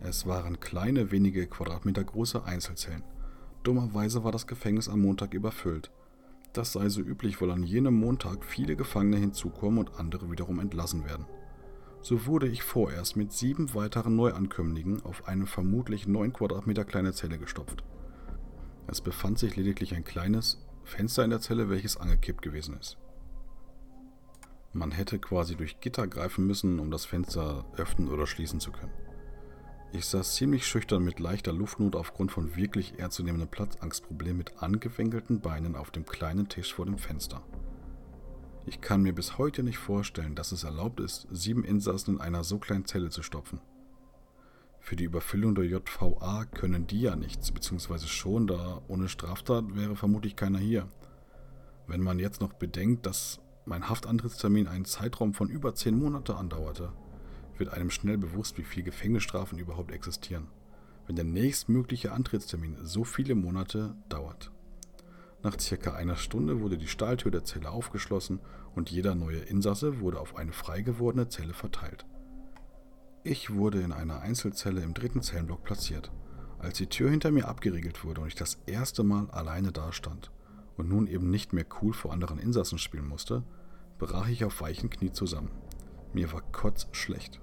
Es 0.00 0.26
waren 0.26 0.60
kleine, 0.60 1.10
wenige 1.10 1.48
Quadratmeter 1.48 2.04
große 2.04 2.44
Einzelzellen. 2.44 3.02
Dummerweise 3.64 4.22
war 4.22 4.30
das 4.30 4.46
Gefängnis 4.46 4.88
am 4.88 5.00
Montag 5.00 5.34
überfüllt. 5.34 5.90
Das 6.52 6.72
sei 6.72 6.88
so 6.88 7.00
üblich, 7.00 7.40
weil 7.40 7.50
an 7.50 7.62
jenem 7.62 7.94
Montag 7.94 8.44
viele 8.44 8.76
Gefangene 8.76 9.16
hinzukommen 9.16 9.78
und 9.78 9.94
andere 9.98 10.30
wiederum 10.30 10.60
entlassen 10.60 11.04
werden. 11.04 11.26
So 12.02 12.26
wurde 12.26 12.48
ich 12.48 12.62
vorerst 12.62 13.16
mit 13.16 13.32
sieben 13.32 13.74
weiteren 13.74 14.16
Neuankömmlingen 14.16 15.02
auf 15.02 15.28
eine 15.28 15.46
vermutlich 15.46 16.06
neun 16.06 16.32
Quadratmeter 16.32 16.84
kleine 16.84 17.12
Zelle 17.12 17.38
gestopft. 17.38 17.84
Es 18.88 19.00
befand 19.00 19.38
sich 19.38 19.56
lediglich 19.56 19.94
ein 19.94 20.04
kleines 20.04 20.66
Fenster 20.84 21.24
in 21.24 21.30
der 21.30 21.40
Zelle, 21.40 21.70
welches 21.70 21.96
angekippt 21.96 22.42
gewesen 22.42 22.76
ist. 22.78 22.98
Man 24.72 24.90
hätte 24.90 25.18
quasi 25.18 25.54
durch 25.54 25.80
Gitter 25.80 26.06
greifen 26.06 26.46
müssen, 26.46 26.80
um 26.80 26.90
das 26.90 27.04
Fenster 27.04 27.64
öffnen 27.76 28.08
oder 28.08 28.26
schließen 28.26 28.58
zu 28.58 28.72
können. 28.72 28.92
Ich 29.94 30.06
saß 30.06 30.36
ziemlich 30.36 30.66
schüchtern 30.66 31.04
mit 31.04 31.20
leichter 31.20 31.52
Luftnot 31.52 31.96
aufgrund 31.96 32.32
von 32.32 32.56
wirklich 32.56 32.98
ernstzunehmendem 32.98 33.50
Platzangstproblemen 33.50 34.38
mit 34.38 34.62
angewinkelten 34.62 35.40
Beinen 35.40 35.76
auf 35.76 35.90
dem 35.90 36.06
kleinen 36.06 36.48
Tisch 36.48 36.72
vor 36.72 36.86
dem 36.86 36.96
Fenster. 36.96 37.42
Ich 38.64 38.80
kann 38.80 39.02
mir 39.02 39.14
bis 39.14 39.36
heute 39.36 39.62
nicht 39.62 39.76
vorstellen, 39.76 40.34
dass 40.34 40.50
es 40.50 40.64
erlaubt 40.64 40.98
ist, 41.00 41.26
sieben 41.30 41.62
Insassen 41.62 42.14
in 42.14 42.20
einer 42.22 42.42
so 42.42 42.58
kleinen 42.58 42.86
Zelle 42.86 43.10
zu 43.10 43.22
stopfen. 43.22 43.60
Für 44.80 44.96
die 44.96 45.04
Überfüllung 45.04 45.54
der 45.54 45.66
JVA 45.66 46.46
können 46.46 46.86
die 46.86 47.02
ja 47.02 47.14
nichts, 47.14 47.52
beziehungsweise 47.52 48.08
schon, 48.08 48.46
da 48.46 48.80
ohne 48.88 49.10
Straftat 49.10 49.76
wäre 49.76 49.94
vermutlich 49.94 50.36
keiner 50.36 50.58
hier. 50.58 50.88
Wenn 51.86 52.00
man 52.00 52.18
jetzt 52.18 52.40
noch 52.40 52.54
bedenkt, 52.54 53.04
dass 53.04 53.40
mein 53.66 53.90
Haftantrittstermin 53.90 54.68
einen 54.68 54.86
Zeitraum 54.86 55.34
von 55.34 55.50
über 55.50 55.74
zehn 55.74 55.98
Monate 55.98 56.34
andauerte, 56.34 56.92
wird 57.58 57.72
einem 57.72 57.90
schnell 57.90 58.18
bewusst, 58.18 58.58
wie 58.58 58.64
viel 58.64 58.82
Gefängnisstrafen 58.82 59.58
überhaupt 59.58 59.92
existieren, 59.92 60.48
wenn 61.06 61.16
der 61.16 61.24
nächstmögliche 61.24 62.12
Antrittstermin 62.12 62.76
so 62.82 63.04
viele 63.04 63.34
Monate 63.34 63.94
dauert. 64.08 64.50
Nach 65.42 65.58
circa 65.58 65.94
einer 65.94 66.16
Stunde 66.16 66.60
wurde 66.60 66.78
die 66.78 66.86
Stahltür 66.86 67.30
der 67.30 67.44
Zelle 67.44 67.70
aufgeschlossen 67.70 68.40
und 68.74 68.90
jeder 68.90 69.14
neue 69.14 69.40
Insasse 69.40 70.00
wurde 70.00 70.20
auf 70.20 70.36
eine 70.36 70.52
frei 70.52 70.82
gewordene 70.82 71.28
Zelle 71.28 71.52
verteilt. 71.52 72.06
Ich 73.24 73.52
wurde 73.52 73.80
in 73.80 73.92
einer 73.92 74.20
Einzelzelle 74.20 74.82
im 74.82 74.94
dritten 74.94 75.22
Zellenblock 75.22 75.64
platziert. 75.64 76.10
Als 76.58 76.78
die 76.78 76.86
Tür 76.86 77.10
hinter 77.10 77.32
mir 77.32 77.48
abgeriegelt 77.48 78.04
wurde 78.04 78.20
und 78.20 78.28
ich 78.28 78.34
das 78.36 78.58
erste 78.66 79.02
Mal 79.02 79.30
alleine 79.30 79.72
dastand, 79.72 80.30
und 80.76 80.88
nun 80.88 81.06
eben 81.06 81.30
nicht 81.30 81.52
mehr 81.52 81.66
cool 81.80 81.92
vor 81.92 82.12
anderen 82.12 82.38
Insassen 82.38 82.78
spielen 82.78 83.06
musste, 83.06 83.42
brach 83.98 84.28
ich 84.28 84.44
auf 84.44 84.60
weichen 84.60 84.90
Knie 84.90 85.12
zusammen. 85.12 85.50
Mir 86.12 86.32
war 86.32 86.42
kotzschlecht. 86.42 87.40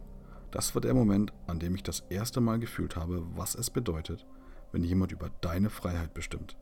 Das 0.51 0.73
war 0.75 0.81
der 0.81 0.93
Moment, 0.93 1.33
an 1.47 1.59
dem 1.59 1.75
ich 1.75 1.83
das 1.83 2.01
erste 2.09 2.41
Mal 2.41 2.59
gefühlt 2.59 2.95
habe, 2.95 3.23
was 3.35 3.55
es 3.55 3.69
bedeutet, 3.69 4.25
wenn 4.71 4.83
jemand 4.83 5.11
über 5.11 5.29
deine 5.41 5.69
Freiheit 5.69 6.13
bestimmt. 6.13 6.57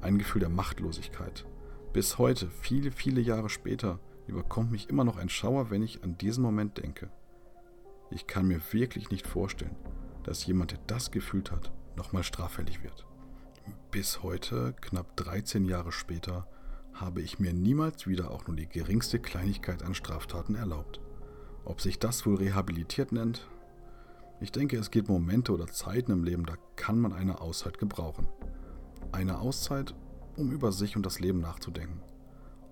Ein 0.00 0.18
Gefühl 0.18 0.40
der 0.40 0.48
Machtlosigkeit. 0.48 1.46
Bis 1.92 2.18
heute, 2.18 2.48
viele, 2.48 2.90
viele 2.90 3.20
Jahre 3.20 3.48
später, 3.48 4.00
überkommt 4.26 4.70
mich 4.70 4.88
immer 4.88 5.04
noch 5.04 5.16
ein 5.16 5.28
Schauer, 5.28 5.70
wenn 5.70 5.82
ich 5.82 6.02
an 6.02 6.18
diesen 6.18 6.42
Moment 6.42 6.78
denke. 6.78 7.10
Ich 8.10 8.26
kann 8.26 8.46
mir 8.46 8.60
wirklich 8.72 9.10
nicht 9.10 9.26
vorstellen, 9.26 9.76
dass 10.22 10.46
jemand, 10.46 10.72
der 10.72 10.80
das 10.86 11.10
gefühlt 11.10 11.50
hat, 11.50 11.72
nochmal 11.96 12.22
straffällig 12.22 12.82
wird. 12.82 13.06
Bis 13.90 14.22
heute, 14.22 14.74
knapp 14.80 15.16
13 15.16 15.64
Jahre 15.64 15.92
später, 15.92 16.48
habe 16.92 17.22
ich 17.22 17.38
mir 17.38 17.52
niemals 17.52 18.06
wieder 18.06 18.30
auch 18.30 18.46
nur 18.46 18.56
die 18.56 18.68
geringste 18.68 19.18
Kleinigkeit 19.18 19.82
an 19.82 19.94
Straftaten 19.94 20.54
erlaubt. 20.54 21.00
Ob 21.64 21.80
sich 21.80 21.98
das 21.98 22.26
wohl 22.26 22.36
rehabilitiert 22.36 23.12
nennt? 23.12 23.48
Ich 24.40 24.52
denke, 24.52 24.76
es 24.76 24.90
gibt 24.90 25.08
Momente 25.08 25.52
oder 25.52 25.66
Zeiten 25.66 26.12
im 26.12 26.24
Leben, 26.24 26.44
da 26.44 26.54
kann 26.76 26.98
man 26.98 27.12
eine 27.12 27.40
Auszeit 27.40 27.78
gebrauchen. 27.78 28.28
Eine 29.12 29.38
Auszeit, 29.38 29.94
um 30.36 30.50
über 30.50 30.72
sich 30.72 30.96
und 30.96 31.06
das 31.06 31.20
Leben 31.20 31.40
nachzudenken. 31.40 32.00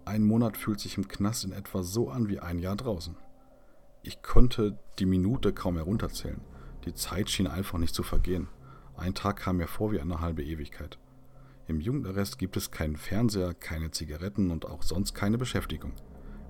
Ein 0.05 0.25
Monat 0.25 0.57
fühlt 0.57 0.81
sich 0.81 0.97
im 0.99 1.09
Knast 1.09 1.45
in 1.45 1.53
etwa 1.53 1.83
so 1.83 2.11
an 2.11 2.29
wie 2.29 2.41
ein 2.41 2.59
Jahr 2.59 2.77
draußen. 2.77 3.17
Ich 4.03 4.21
konnte 4.21 4.79
die 4.99 5.07
Minute 5.07 5.53
kaum 5.53 5.77
herunterzählen. 5.77 6.41
Die 6.85 6.95
Zeit 6.95 7.31
schien 7.31 7.47
einfach 7.47 7.79
nicht 7.79 7.95
zu 7.95 8.03
vergehen. 8.03 8.49
Ein 8.97 9.15
Tag 9.15 9.37
kam 9.37 9.59
mir 9.59 9.69
vor 9.69 9.93
wie 9.93 10.01
eine 10.01 10.21
halbe 10.21 10.43
Ewigkeit. 10.43 10.99
Im 11.69 11.81
Jugendarrest 11.81 12.39
gibt 12.39 12.57
es 12.57 12.73
keinen 12.73 12.97
Fernseher, 12.97 13.55
keine 13.55 13.93
Zigaretten 13.93 14.51
und 14.51 14.67
auch 14.67 14.83
sonst 14.83 15.15
keine 15.15 15.39
Beschäftigung. 15.39 15.93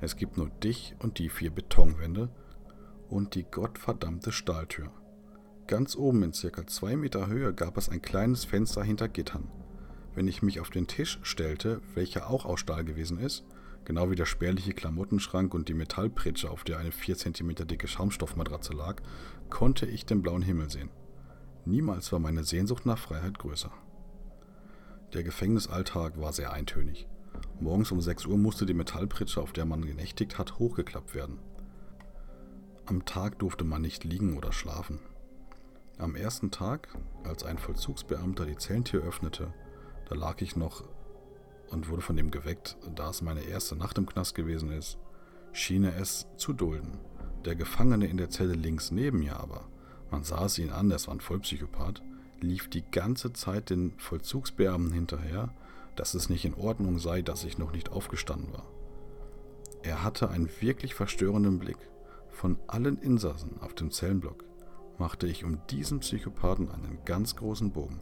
Es 0.03 0.17
gibt 0.17 0.37
nur 0.37 0.49
dich 0.49 0.97
und 0.99 1.21
die 1.21 1.29
vier 1.29 1.53
Betonwände 1.53 2.29
und 3.09 3.37
die 3.37 3.45
gottverdammte 3.45 4.33
Stahltür. 4.33 4.91
Ganz 5.69 5.95
oben 5.95 6.25
in 6.25 6.33
circa 6.33 6.67
zwei 6.67 6.97
Meter 6.97 7.29
Höhe 7.29 7.55
gab 7.55 7.77
es 7.77 7.89
ein 7.89 8.03
kleines 8.03 8.45
Fenster 8.45 8.83
hinter 8.83 9.09
Gittern. 9.09 9.49
Wenn 10.17 10.27
ich 10.27 10.43
mich 10.43 10.59
auf 10.59 10.71
den 10.71 10.89
Tisch 10.89 11.21
stellte, 11.23 11.81
welcher 11.95 12.29
auch 12.29 12.45
aus 12.45 12.59
Stahl 12.59 12.85
gewesen 12.85 13.21
ist, 13.21 13.45
genau 13.85 14.11
wie 14.11 14.17
der 14.17 14.27
spärliche 14.27 14.73
Klamottenschrank 14.75 15.55
und 15.55 15.69
die 15.69 15.75
Metallpritsche, 15.75 16.51
auf 16.51 16.65
der 16.65 16.79
eine 16.79 16.91
4 16.91 17.17
cm 17.17 17.55
dicke 17.69 17.87
Schaumstoffmatratze 17.87 18.73
lag, 18.73 19.01
konnte 19.51 19.87
ich 19.87 20.05
den 20.05 20.21
blauen 20.21 20.43
Himmel 20.43 20.69
sehen. 20.69 20.91
Niemals 21.65 22.11
war 22.11 22.19
meine 22.19 22.43
Sehnsucht 22.43 22.87
nach 22.87 22.99
Freiheit 22.99 23.39
größer. 23.39 23.71
Der 25.13 25.23
Gefängnisalltag 25.23 26.21
war 26.21 26.33
sehr 26.33 26.53
eintönig. 26.53 27.07
Morgens 27.61 27.93
um 27.93 28.01
6 28.01 28.27
Uhr 28.27 28.39
musste 28.39 28.67
die 28.67 28.75
Metallpritsche, 28.75 29.41
auf 29.41 29.53
der 29.53 29.65
man 29.65 29.85
genächtigt 29.85 30.39
hat, 30.39 30.59
hochgeklappt 30.59 31.15
werden. 31.15 31.39
Am 32.87 33.05
Tag 33.05 33.39
durfte 33.39 33.65
man 33.65 33.83
nicht 33.83 34.05
liegen 34.05 34.37
oder 34.37 34.53
schlafen. 34.53 34.99
Am 35.99 36.17
ersten 36.17 36.51
Tag, 36.51 36.89
als 37.23 37.45
ein 37.45 37.59
Vollzugsbeamter 37.59 38.47
die 38.47 38.57
Zellentür 38.57 39.05
öffnete, 39.05 39.55
da 40.09 40.15
lag 40.15 40.41
ich 40.41 40.57
noch 40.57 40.85
und 41.71 41.89
wurde 41.89 42.03
von 42.03 42.17
dem 42.17 42.31
geweckt, 42.31 42.77
da 42.95 43.11
es 43.11 43.23
meine 43.23 43.43
erste 43.43 43.77
Nacht 43.77 43.99
im 43.99 44.07
Knast 44.07 44.35
gewesen 44.35 44.73
ist, 44.73 44.99
schien 45.53 45.85
er 45.85 45.97
es 45.97 46.27
zu 46.37 46.53
dulden. 46.53 46.99
Der 47.45 47.55
Gefangene 47.55 48.07
in 48.07 48.17
der 48.17 48.31
Zelle 48.31 48.55
links 48.55 48.91
neben 48.91 49.21
mir 49.21 49.39
aber, 49.39 49.69
man 50.11 50.25
sah 50.25 50.45
es 50.45 50.59
ihn 50.59 50.71
an, 50.71 50.91
es 50.91 51.07
war 51.07 51.15
ein 51.15 51.21
Vollpsychopath, 51.21 52.03
lief 52.41 52.69
die 52.69 52.85
ganze 52.91 53.33
Zeit 53.33 53.71
den 53.71 53.95
Vollzugsbeamten 53.99 54.93
hinterher, 54.93 55.55
dass 55.97 56.15
es 56.15 56.29
nicht 56.29 56.45
in 56.45 56.55
Ordnung 56.55 56.99
sei, 56.99 57.23
dass 57.23 57.45
ich 57.45 57.59
noch 57.59 57.73
nicht 57.73 57.91
aufgestanden 57.91 58.53
war. 58.53 58.67
Er 59.83 60.03
hatte 60.03 60.31
einen 60.31 60.49
wirklich 60.61 60.95
verstörenden 60.95 61.59
Blick. 61.59 61.79
Von 62.31 62.59
allen 62.67 62.99
Insassen 62.99 63.61
auf 63.61 63.75
dem 63.75 63.91
Zellenblock 63.91 64.45
machte 64.99 65.27
ich 65.27 65.45
um 65.45 65.59
diesen 65.71 66.01
Psychopathen 66.01 66.71
einen 66.71 66.99
ganz 67.05 67.37
großen 67.37 67.73
Bogen. 67.73 68.01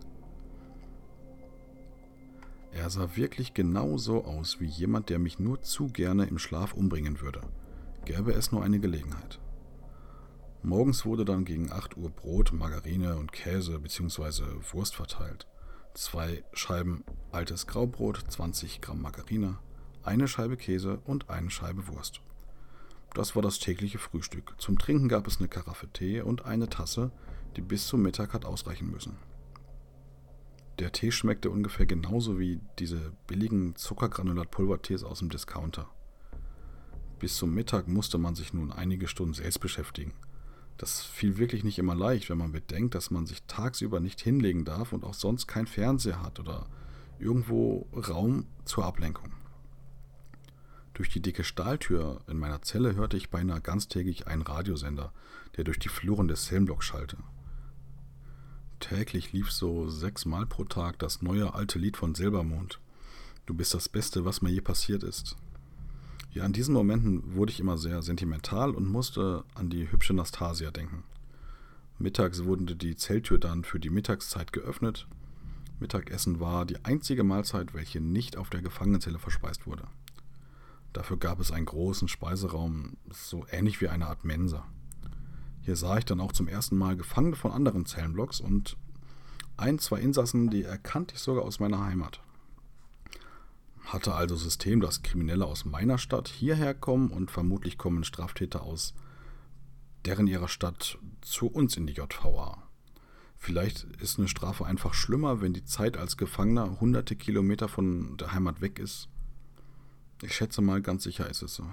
Er 2.72 2.88
sah 2.88 3.16
wirklich 3.16 3.54
genau 3.54 3.96
so 3.96 4.24
aus 4.24 4.60
wie 4.60 4.66
jemand, 4.66 5.08
der 5.08 5.18
mich 5.18 5.38
nur 5.38 5.62
zu 5.62 5.88
gerne 5.88 6.26
im 6.26 6.38
Schlaf 6.38 6.72
umbringen 6.72 7.20
würde. 7.20 7.40
Gäbe 8.04 8.32
es 8.32 8.52
nur 8.52 8.62
eine 8.62 8.78
Gelegenheit. 8.78 9.40
Morgens 10.62 11.04
wurde 11.06 11.24
dann 11.24 11.44
gegen 11.44 11.72
8 11.72 11.96
Uhr 11.96 12.10
Brot, 12.10 12.52
Margarine 12.52 13.16
und 13.16 13.32
Käse 13.32 13.78
bzw. 13.78 14.42
Wurst 14.72 14.94
verteilt. 14.94 15.46
Zwei 15.94 16.44
Scheiben 16.52 17.04
altes 17.32 17.66
Graubrot, 17.66 18.24
20 18.28 18.80
Gramm 18.80 19.02
Margarine, 19.02 19.58
eine 20.02 20.28
Scheibe 20.28 20.56
Käse 20.56 21.00
und 21.04 21.28
eine 21.30 21.50
Scheibe 21.50 21.88
Wurst. 21.88 22.20
Das 23.14 23.34
war 23.34 23.42
das 23.42 23.58
tägliche 23.58 23.98
Frühstück. 23.98 24.54
Zum 24.58 24.78
Trinken 24.78 25.08
gab 25.08 25.26
es 25.26 25.38
eine 25.38 25.48
Karaffe 25.48 25.88
Tee 25.88 26.20
und 26.20 26.44
eine 26.44 26.68
Tasse, 26.68 27.10
die 27.56 27.60
bis 27.60 27.88
zum 27.88 28.02
Mittag 28.02 28.32
hat 28.32 28.44
ausreichen 28.44 28.90
müssen. 28.90 29.16
Der 30.78 30.92
Tee 30.92 31.10
schmeckte 31.10 31.50
ungefähr 31.50 31.86
genauso 31.86 32.38
wie 32.38 32.60
diese 32.78 33.12
billigen 33.26 33.74
Zuckergranulat-Pulvertees 33.74 35.02
aus 35.02 35.18
dem 35.18 35.28
Discounter. 35.28 35.90
Bis 37.18 37.36
zum 37.36 37.52
Mittag 37.52 37.88
musste 37.88 38.16
man 38.16 38.36
sich 38.36 38.54
nun 38.54 38.72
einige 38.72 39.08
Stunden 39.08 39.34
selbst 39.34 39.58
beschäftigen. 39.58 40.14
Das 40.80 41.02
fiel 41.02 41.36
wirklich 41.36 41.62
nicht 41.62 41.78
immer 41.78 41.94
leicht, 41.94 42.30
wenn 42.30 42.38
man 42.38 42.52
bedenkt, 42.52 42.94
dass 42.94 43.10
man 43.10 43.26
sich 43.26 43.42
tagsüber 43.42 44.00
nicht 44.00 44.18
hinlegen 44.18 44.64
darf 44.64 44.94
und 44.94 45.04
auch 45.04 45.12
sonst 45.12 45.46
kein 45.46 45.66
Fernseher 45.66 46.22
hat 46.22 46.40
oder 46.40 46.64
irgendwo 47.18 47.86
Raum 47.92 48.46
zur 48.64 48.86
Ablenkung. 48.86 49.30
Durch 50.94 51.10
die 51.10 51.20
dicke 51.20 51.44
Stahltür 51.44 52.22
in 52.28 52.38
meiner 52.38 52.62
Zelle 52.62 52.94
hörte 52.94 53.18
ich 53.18 53.28
beinahe 53.28 53.60
ganztägig 53.60 54.26
einen 54.26 54.40
Radiosender, 54.40 55.12
der 55.58 55.64
durch 55.64 55.78
die 55.78 55.90
Fluren 55.90 56.28
des 56.28 56.50
Helmblocks 56.50 56.86
schallte. 56.86 57.18
Täglich 58.78 59.34
lief 59.34 59.50
so 59.50 59.86
sechsmal 59.90 60.46
pro 60.46 60.64
Tag 60.64 60.98
das 60.98 61.20
neue 61.20 61.52
alte 61.52 61.78
Lied 61.78 61.98
von 61.98 62.14
Silbermond. 62.14 62.80
Du 63.44 63.52
bist 63.52 63.74
das 63.74 63.90
Beste, 63.90 64.24
was 64.24 64.40
mir 64.40 64.48
je 64.48 64.62
passiert 64.62 65.02
ist. 65.02 65.36
Ja, 66.32 66.46
in 66.46 66.52
diesen 66.52 66.74
Momenten 66.74 67.34
wurde 67.34 67.50
ich 67.50 67.58
immer 67.58 67.76
sehr 67.76 68.02
sentimental 68.02 68.70
und 68.70 68.86
musste 68.86 69.44
an 69.54 69.68
die 69.68 69.90
hübsche 69.90 70.14
Nastasia 70.14 70.70
denken. 70.70 71.02
Mittags 71.98 72.44
wurde 72.44 72.76
die 72.76 72.94
Zelttür 72.94 73.38
dann 73.38 73.64
für 73.64 73.80
die 73.80 73.90
Mittagszeit 73.90 74.52
geöffnet. 74.52 75.08
Mittagessen 75.80 76.38
war 76.38 76.66
die 76.66 76.84
einzige 76.84 77.24
Mahlzeit, 77.24 77.74
welche 77.74 78.00
nicht 78.00 78.36
auf 78.36 78.48
der 78.48 78.62
Gefangenenzelle 78.62 79.18
verspeist 79.18 79.66
wurde. 79.66 79.88
Dafür 80.92 81.16
gab 81.16 81.40
es 81.40 81.50
einen 81.50 81.66
großen 81.66 82.06
Speiseraum, 82.06 82.96
so 83.10 83.44
ähnlich 83.50 83.80
wie 83.80 83.88
eine 83.88 84.06
Art 84.06 84.24
Mensa. 84.24 84.64
Hier 85.62 85.76
sah 85.76 85.98
ich 85.98 86.04
dann 86.04 86.20
auch 86.20 86.32
zum 86.32 86.48
ersten 86.48 86.76
Mal 86.76 86.96
Gefangene 86.96 87.36
von 87.36 87.50
anderen 87.50 87.86
Zellenblocks 87.86 88.40
und 88.40 88.76
ein, 89.56 89.78
zwei 89.78 90.00
Insassen, 90.00 90.48
die 90.48 90.62
erkannte 90.62 91.16
ich 91.16 91.20
sogar 91.20 91.44
aus 91.44 91.60
meiner 91.60 91.84
Heimat. 91.84 92.20
Hatte 93.84 94.14
also 94.14 94.36
System, 94.36 94.80
dass 94.80 95.02
Kriminelle 95.02 95.46
aus 95.46 95.64
meiner 95.64 95.98
Stadt 95.98 96.28
hierher 96.28 96.74
kommen 96.74 97.10
und 97.10 97.30
vermutlich 97.30 97.78
kommen 97.78 98.04
Straftäter 98.04 98.62
aus 98.62 98.94
deren 100.04 100.26
ihrer 100.26 100.48
Stadt 100.48 100.98
zu 101.20 101.46
uns 101.46 101.76
in 101.76 101.86
die 101.86 101.94
JVA. 101.94 102.62
Vielleicht 103.36 103.84
ist 104.00 104.18
eine 104.18 104.28
Strafe 104.28 104.66
einfach 104.66 104.94
schlimmer, 104.94 105.40
wenn 105.40 105.54
die 105.54 105.64
Zeit 105.64 105.96
als 105.96 106.16
Gefangener 106.16 106.78
hunderte 106.80 107.16
Kilometer 107.16 107.68
von 107.68 108.16
der 108.18 108.32
Heimat 108.32 108.60
weg 108.60 108.78
ist. 108.78 109.08
Ich 110.22 110.34
schätze 110.34 110.60
mal, 110.60 110.82
ganz 110.82 111.04
sicher 111.04 111.28
ist 111.28 111.42
es 111.42 111.54
so. 111.54 111.66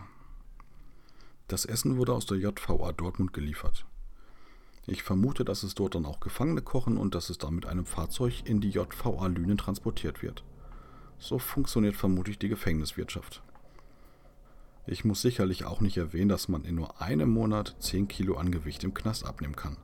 Das 1.50 1.66
Essen 1.66 1.98
wurde 1.98 2.14
aus 2.14 2.26
der 2.26 2.38
JVA 2.38 2.94
Dortmund 2.94 3.34
geliefert. 3.34 3.86
Ich 4.86 5.04
vermute, 5.04 5.44
dass 5.44 5.64
es 5.64 5.76
dort 5.76 5.96
dann 5.96 6.06
auch 6.06 6.22
Gefangene 6.22 6.62
kochen 6.62 6.98
und 6.98 7.14
dass 7.14 7.30
es 7.30 7.38
dann 7.38 7.56
mit 7.56 7.66
einem 7.66 7.86
Fahrzeug 7.86 8.44
in 8.46 8.62
die 8.62 8.70
JVA 8.70 9.28
Lünen 9.28 9.58
transportiert 9.58 10.22
wird. 10.22 10.46
So 11.20 11.40
funktioniert 11.40 11.96
vermutlich 11.96 12.38
die 12.40 12.50
Gefängniswirtschaft. 12.50 13.42
Ich 14.86 15.04
muss 15.04 15.22
sicherlich 15.22 15.66
auch 15.66 15.82
nicht 15.82 15.98
erwähnen, 15.98 16.30
dass 16.30 16.48
man 16.48 16.64
in 16.64 16.76
nur 16.76 17.02
einem 17.02 17.30
Monat 17.30 17.76
10 17.80 18.08
Kilo 18.08 18.38
an 18.38 18.52
Gewicht 18.52 18.84
im 18.84 18.94
Knast 18.94 19.26
abnehmen 19.26 19.56
kann. 19.56 19.78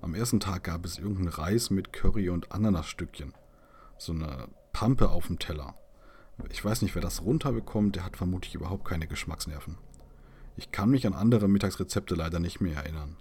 Am 0.00 0.14
ersten 0.14 0.38
Tag 0.38 0.64
gab 0.64 0.84
es 0.84 0.98
irgendeinen 0.98 1.28
Reis 1.28 1.70
mit 1.70 1.92
Curry 1.92 2.28
und 2.28 2.52
Ananasstückchen. 2.52 3.34
So 3.96 4.12
eine 4.12 4.48
Pampe 4.72 5.08
auf 5.10 5.26
dem 5.26 5.40
Teller. 5.40 5.74
Ich 6.50 6.64
weiß 6.64 6.82
nicht, 6.82 6.94
wer 6.94 7.02
das 7.02 7.22
runterbekommt, 7.22 7.96
der 7.96 8.04
hat 8.04 8.16
vermutlich 8.16 8.54
überhaupt 8.54 8.84
keine 8.84 9.08
Geschmacksnerven. 9.08 9.76
Ich 10.56 10.70
kann 10.70 10.90
mich 10.90 11.06
an 11.06 11.14
andere 11.14 11.48
Mittagsrezepte 11.48 12.14
leider 12.14 12.38
nicht 12.38 12.60
mehr 12.60 12.76
erinnern. 12.76 13.16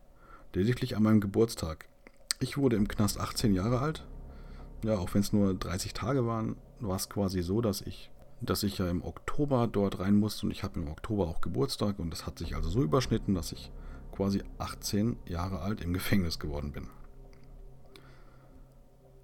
Lediglich 0.54 0.96
an 0.96 1.04
meinem 1.04 1.22
Geburtstag. 1.22 1.88
Ich 2.40 2.58
wurde 2.58 2.76
im 2.76 2.88
Knast 2.88 3.20
18 3.20 3.56
Jahre 3.56 3.80
alt. 3.80 4.06
Ja, 4.84 4.98
auch 4.98 5.14
wenn 5.14 5.22
es 5.22 5.34
nur 5.34 5.54
30 5.54 5.94
Tage 5.94 6.26
waren, 6.26 6.56
war 6.80 6.96
es 6.96 7.10
quasi 7.10 7.42
so, 7.42 7.62
dass 7.62 7.82
ich, 7.82 8.12
dass 8.42 8.64
ich 8.64 8.78
ja 8.78 8.90
im 8.90 9.04
Oktober 9.04 9.68
dort 9.68 10.00
rein 10.00 10.16
musste 10.16 10.46
und 10.46 10.52
ich 10.52 10.64
habe 10.64 10.80
im 10.80 10.88
Oktober 10.88 11.28
auch 11.28 11.42
Geburtstag 11.42 12.00
und 12.00 12.12
das 12.12 12.26
hat 12.26 12.38
sich 12.40 12.56
also 12.56 12.70
so 12.70 12.84
überschnitten, 12.84 13.34
dass 13.34 13.52
ich 13.52 13.72
quasi 14.12 14.44
18 14.58 15.18
Jahre 15.26 15.60
alt 15.60 15.82
im 15.82 15.94
Gefängnis 15.94 16.40
geworden 16.40 16.72
bin. 16.72 16.88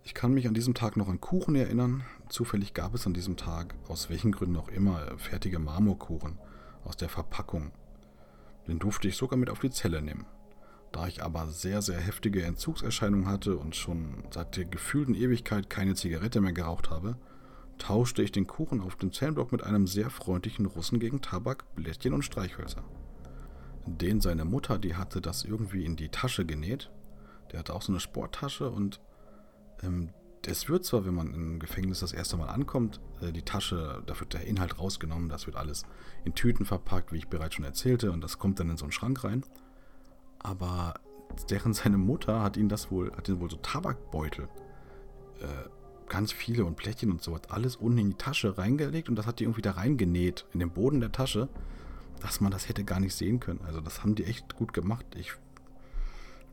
Ich 0.04 0.14
kann 0.14 0.34
mich 0.34 0.48
an 0.48 0.54
diesem 0.54 0.74
Tag 0.74 0.98
noch 0.98 1.08
an 1.08 1.22
Kuchen 1.22 1.56
erinnern. 1.56 2.04
Zufällig 2.28 2.74
gab 2.74 2.94
es 2.94 3.08
an 3.08 3.14
diesem 3.14 3.38
Tag, 3.38 3.74
aus 3.88 4.10
welchen 4.10 4.34
Gründen 4.34 4.58
auch 4.58 4.68
immer, 4.68 5.18
fertige 5.18 5.60
Marmorkuchen 5.60 6.38
aus 6.84 6.98
der 6.98 7.08
Verpackung 7.08 7.72
den 8.68 8.80
durfte 8.80 9.08
ich 9.08 9.18
sogar 9.18 9.38
mit 9.38 9.50
auf 9.50 9.60
die 9.60 9.70
Zelle 9.70 10.02
nehmen. 10.02 10.26
Da 10.94 11.08
ich 11.08 11.24
aber 11.24 11.48
sehr, 11.48 11.82
sehr 11.82 12.00
heftige 12.00 12.44
Entzugserscheinungen 12.44 13.28
hatte 13.28 13.58
und 13.58 13.76
schon 13.76 14.24
seit 14.30 14.56
der 14.56 14.66
gefühlten 14.66 15.16
Ewigkeit 15.16 15.68
keine 15.70 15.96
Zigarette 15.96 16.40
mehr 16.40 16.54
geraucht 16.54 16.92
habe, 16.92 17.18
tauschte 17.80 18.22
ich 18.22 18.32
den 18.32 18.46
Kuchen 18.46 18.80
auf 18.80 18.96
dem 18.96 19.12
Zellenblock 19.12 19.52
mit 19.52 19.64
einem 19.64 19.88
sehr 19.88 20.12
freundlichen 20.12 20.68
Russen 20.68 21.00
gegen 21.00 21.22
Tabak, 21.22 21.66
Blättchen 21.76 22.14
und 22.14 22.24
Streichhölzer. 22.24 22.84
Den 23.88 24.22
seine 24.22 24.46
Mutter, 24.46 24.78
die 24.78 24.96
hatte 24.96 25.20
das 25.20 25.44
irgendwie 25.44 25.84
in 25.84 25.96
die 25.96 26.10
Tasche 26.10 26.46
genäht. 26.46 26.92
Der 27.52 27.60
hatte 27.60 27.74
auch 27.74 27.82
so 27.82 27.92
eine 27.92 28.00
Sporttasche 28.00 28.70
und 28.70 29.02
ähm, 29.82 30.10
es 30.46 30.70
wird 30.70 30.86
zwar, 30.86 31.06
wenn 31.06 31.16
man 31.16 31.34
im 31.34 31.60
Gefängnis 31.60 32.02
das 32.02 32.14
erste 32.14 32.38
Mal 32.38 32.50
ankommt, 32.50 33.00
äh, 33.20 33.32
die 33.32 33.42
Tasche, 33.42 34.04
da 34.06 34.20
wird 34.20 34.34
der 34.34 34.46
Inhalt 34.46 34.78
rausgenommen, 34.78 35.28
das 35.28 35.48
wird 35.48 35.56
alles 35.56 35.84
in 36.24 36.36
Tüten 36.36 36.66
verpackt, 36.66 37.12
wie 37.12 37.18
ich 37.18 37.30
bereits 37.30 37.56
schon 37.56 37.66
erzählte, 37.66 38.12
und 38.12 38.22
das 38.22 38.38
kommt 38.38 38.60
dann 38.60 38.70
in 38.70 38.78
so 38.78 38.86
einen 38.86 38.92
Schrank 38.92 39.24
rein. 39.24 39.44
Aber 40.44 40.96
deren 41.50 41.74
seine 41.74 41.98
Mutter 41.98 42.42
hat 42.42 42.58
ihn 42.58 42.70
das 42.70 42.92
wohl, 42.92 43.12
hat 43.16 43.28
ihn 43.28 43.40
wohl 43.40 43.50
so 43.50 43.58
Tabakbeutel, 43.58 44.48
äh, 45.40 45.48
ganz 46.10 46.32
viele 46.32 46.66
und 46.66 46.76
Plättchen 46.76 47.12
und 47.12 47.24
so, 47.24 47.34
hat 47.34 47.52
alles 47.52 47.76
unten 47.76 47.98
in 47.98 48.10
die 48.12 48.18
Tasche 48.18 48.58
reingelegt 48.58 49.10
und 49.10 49.16
das 49.16 49.26
hat 49.26 49.40
die 49.40 49.46
irgendwie 49.46 49.62
da 49.62 49.72
reingenäht, 49.72 50.46
in 50.54 50.60
den 50.60 50.70
Boden 50.70 51.00
der 51.00 51.12
Tasche, 51.12 51.50
dass 52.22 52.40
man 52.40 52.52
das 52.52 52.70
hätte 52.70 52.84
gar 52.84 53.00
nicht 53.00 53.16
sehen 53.16 53.40
können. 53.40 53.62
Also 53.66 53.82
das 53.82 54.04
haben 54.04 54.16
die 54.16 54.26
echt 54.26 54.56
gut 54.56 54.74
gemacht. 54.74 55.06
Ich 55.16 55.34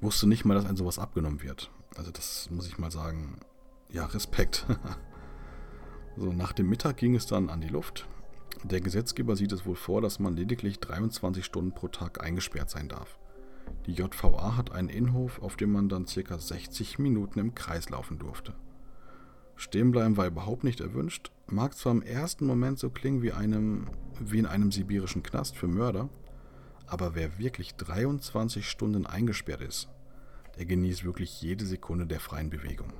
wusste 0.00 0.26
nicht 0.26 0.44
mal, 0.44 0.54
dass 0.54 0.64
ein 0.64 0.76
sowas 0.76 0.98
abgenommen 0.98 1.42
wird. 1.42 1.70
Also 1.96 2.10
das 2.10 2.48
muss 2.50 2.66
ich 2.66 2.78
mal 2.78 2.90
sagen, 2.90 3.38
ja, 3.90 4.06
Respekt. 4.06 4.66
so, 6.16 6.32
nach 6.32 6.52
dem 6.52 6.68
Mittag 6.68 6.96
ging 6.96 7.14
es 7.14 7.26
dann 7.26 7.50
an 7.50 7.60
die 7.60 7.68
Luft. 7.68 8.08
Der 8.64 8.80
Gesetzgeber 8.80 9.36
sieht 9.36 9.52
es 9.52 9.64
wohl 9.66 9.76
vor, 9.76 10.00
dass 10.00 10.18
man 10.18 10.36
lediglich 10.36 10.80
23 10.80 11.44
Stunden 11.44 11.72
pro 11.72 11.88
Tag 11.88 12.22
eingesperrt 12.22 12.70
sein 12.70 12.88
darf. 12.88 13.19
Die 13.86 13.92
JVA 13.92 14.56
hat 14.56 14.72
einen 14.72 14.88
Innenhof, 14.88 15.40
auf 15.42 15.56
dem 15.56 15.72
man 15.72 15.88
dann 15.88 16.06
ca. 16.06 16.38
60 16.38 16.98
Minuten 16.98 17.38
im 17.38 17.54
Kreis 17.54 17.88
laufen 17.90 18.18
durfte. 18.18 18.54
Stehenbleiben 19.56 20.16
war 20.16 20.26
überhaupt 20.26 20.64
nicht 20.64 20.80
erwünscht, 20.80 21.30
mag 21.46 21.74
zwar 21.74 21.92
im 21.92 22.02
ersten 22.02 22.46
Moment 22.46 22.78
so 22.78 22.88
klingen 22.88 23.22
wie, 23.22 23.32
einem, 23.32 23.88
wie 24.18 24.38
in 24.38 24.46
einem 24.46 24.72
sibirischen 24.72 25.22
Knast 25.22 25.56
für 25.56 25.68
Mörder, 25.68 26.08
aber 26.86 27.14
wer 27.14 27.38
wirklich 27.38 27.74
23 27.74 28.68
Stunden 28.68 29.06
eingesperrt 29.06 29.60
ist, 29.60 29.88
der 30.56 30.64
genießt 30.64 31.04
wirklich 31.04 31.42
jede 31.42 31.66
Sekunde 31.66 32.06
der 32.06 32.20
freien 32.20 32.50
Bewegung. 32.50 32.92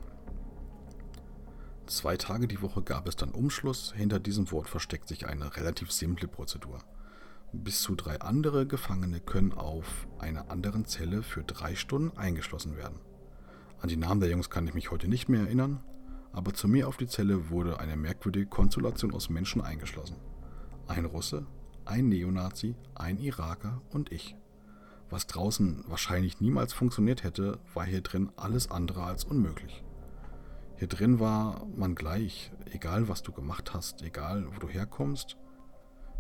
Zwei 1.87 2.17
Tage 2.17 2.47
die 2.47 2.63
Woche 2.63 2.83
gab 2.83 3.09
es 3.09 3.17
dann 3.17 3.33
Umschluss. 3.33 3.93
Hinter 3.97 4.21
diesem 4.21 4.53
Wort 4.53 4.69
versteckt 4.69 5.09
sich 5.09 5.27
eine 5.27 5.57
relativ 5.57 5.91
simple 5.91 6.29
Prozedur. 6.29 6.79
Bis 7.53 7.83
zu 7.83 7.97
drei 7.97 8.21
andere 8.21 8.65
Gefangene 8.65 9.19
können 9.19 9.53
auf 9.53 10.07
einer 10.21 10.53
anderen 10.53 10.85
Zelle 10.85 11.25
für 11.25 11.43
drei 11.43 11.75
Stunden 11.75 12.17
eingeschlossen 12.17 12.77
werden. 12.77 13.01
An 13.81 13.89
die 13.89 13.97
Namen 13.97 14.21
der 14.21 14.31
Jungs 14.31 14.51
kann 14.51 14.69
ich 14.69 14.75
mich 14.75 14.93
heute 14.93 15.09
nicht 15.09 15.29
mehr 15.29 15.41
erinnern, 15.41 15.81
aber 16.33 16.55
zu 16.55 16.69
mir 16.69 16.87
auf 16.87 16.97
die 16.97 17.09
Zelle 17.09 17.51
wurde 17.51 17.81
eine 17.81 17.97
merkwürdige 17.97 18.47
Konstellation 18.47 19.13
aus 19.13 19.31
Menschen 19.31 19.63
eingeschlossen. 19.63 20.15
Ein 20.87 21.07
Russe, 21.07 21.45
ein 21.87 22.09
Neonazi, 22.09 22.77
ein 22.95 23.19
Iraker 23.19 23.83
und 23.91 24.13
ich. 24.13 24.37
Was 25.09 25.27
draußen 25.27 25.85
wahrscheinlich 25.89 26.41
niemals 26.41 26.73
funktioniert 26.73 27.25
hätte, 27.25 27.59
war 27.75 27.85
hier 27.85 28.01
drin 28.01 28.31
alles 28.37 28.71
andere 28.71 29.03
als 29.03 29.25
unmöglich. 29.25 29.83
Hier 30.77 30.87
drin 30.87 31.19
war 31.19 31.67
man 31.75 31.97
gleich, 31.97 32.53
egal 32.71 33.09
was 33.09 33.25
du 33.25 33.33
gemacht 33.33 33.75
hast, 33.75 34.03
egal 34.03 34.47
wo 34.55 34.61
du 34.61 34.69
herkommst. 34.69 35.37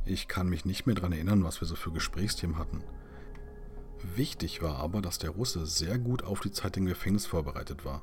Ich 0.04 0.28
kann 0.28 0.48
mich 0.48 0.64
nicht 0.64 0.86
mehr 0.86 0.94
daran 0.94 1.12
erinnern, 1.12 1.44
was 1.44 1.60
wir 1.60 1.68
so 1.68 1.76
für 1.76 1.92
Gesprächsthemen 1.92 2.58
hatten. 2.58 2.82
Wichtig 4.16 4.62
war 4.62 4.76
aber, 4.76 5.02
dass 5.02 5.18
der 5.18 5.30
Russe 5.30 5.66
sehr 5.66 5.98
gut 5.98 6.24
auf 6.24 6.40
die 6.40 6.52
Zeit 6.52 6.76
im 6.76 6.86
Gefängnis 6.86 7.26
vorbereitet 7.26 7.84
war 7.84 8.02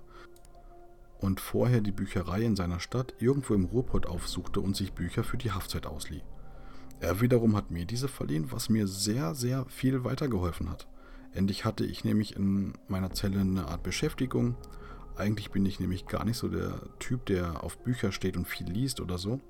und 1.20 1.40
vorher 1.40 1.82
die 1.82 1.92
Bücherei 1.92 2.42
in 2.42 2.56
seiner 2.56 2.80
Stadt 2.80 3.16
irgendwo 3.20 3.56
im 3.56 3.66
Ruhrpott 3.66 4.06
aufsuchte 4.06 4.62
und 4.62 4.76
sich 4.76 4.94
Bücher 4.94 5.24
für 5.24 5.38
die 5.38 5.52
Haftzeit 5.52 5.88
auslieh. 5.88 6.22
Er 7.00 7.22
wiederum 7.22 7.56
hat 7.56 7.72
mir 7.72 7.86
diese 7.86 8.08
verliehen, 8.08 8.52
was 8.52 8.70
mir 8.70 8.88
sehr, 8.88 9.36
sehr 9.36 9.66
viel 9.66 10.04
weitergeholfen 10.04 10.70
hat. 10.70 10.88
Endlich 11.34 11.66
hatte 11.66 11.86
ich 11.86 12.04
nämlich 12.04 12.36
in 12.36 12.74
meiner 12.88 13.12
Zelle 13.12 13.40
eine 13.40 13.68
Art 13.68 13.84
Beschäftigung, 13.84 14.56
eigentlich 15.18 15.50
bin 15.50 15.66
ich 15.66 15.80
nämlich 15.80 16.06
gar 16.06 16.24
nicht 16.26 16.38
so 16.38 16.48
der 16.48 16.80
Typ, 17.00 17.26
der 17.26 17.64
auf 17.64 17.80
Bücher 17.80 18.12
steht 18.12 18.38
und 18.38 18.48
viel 18.48 18.70
liest 18.70 19.02
oder 19.02 19.18
so. 19.18 19.42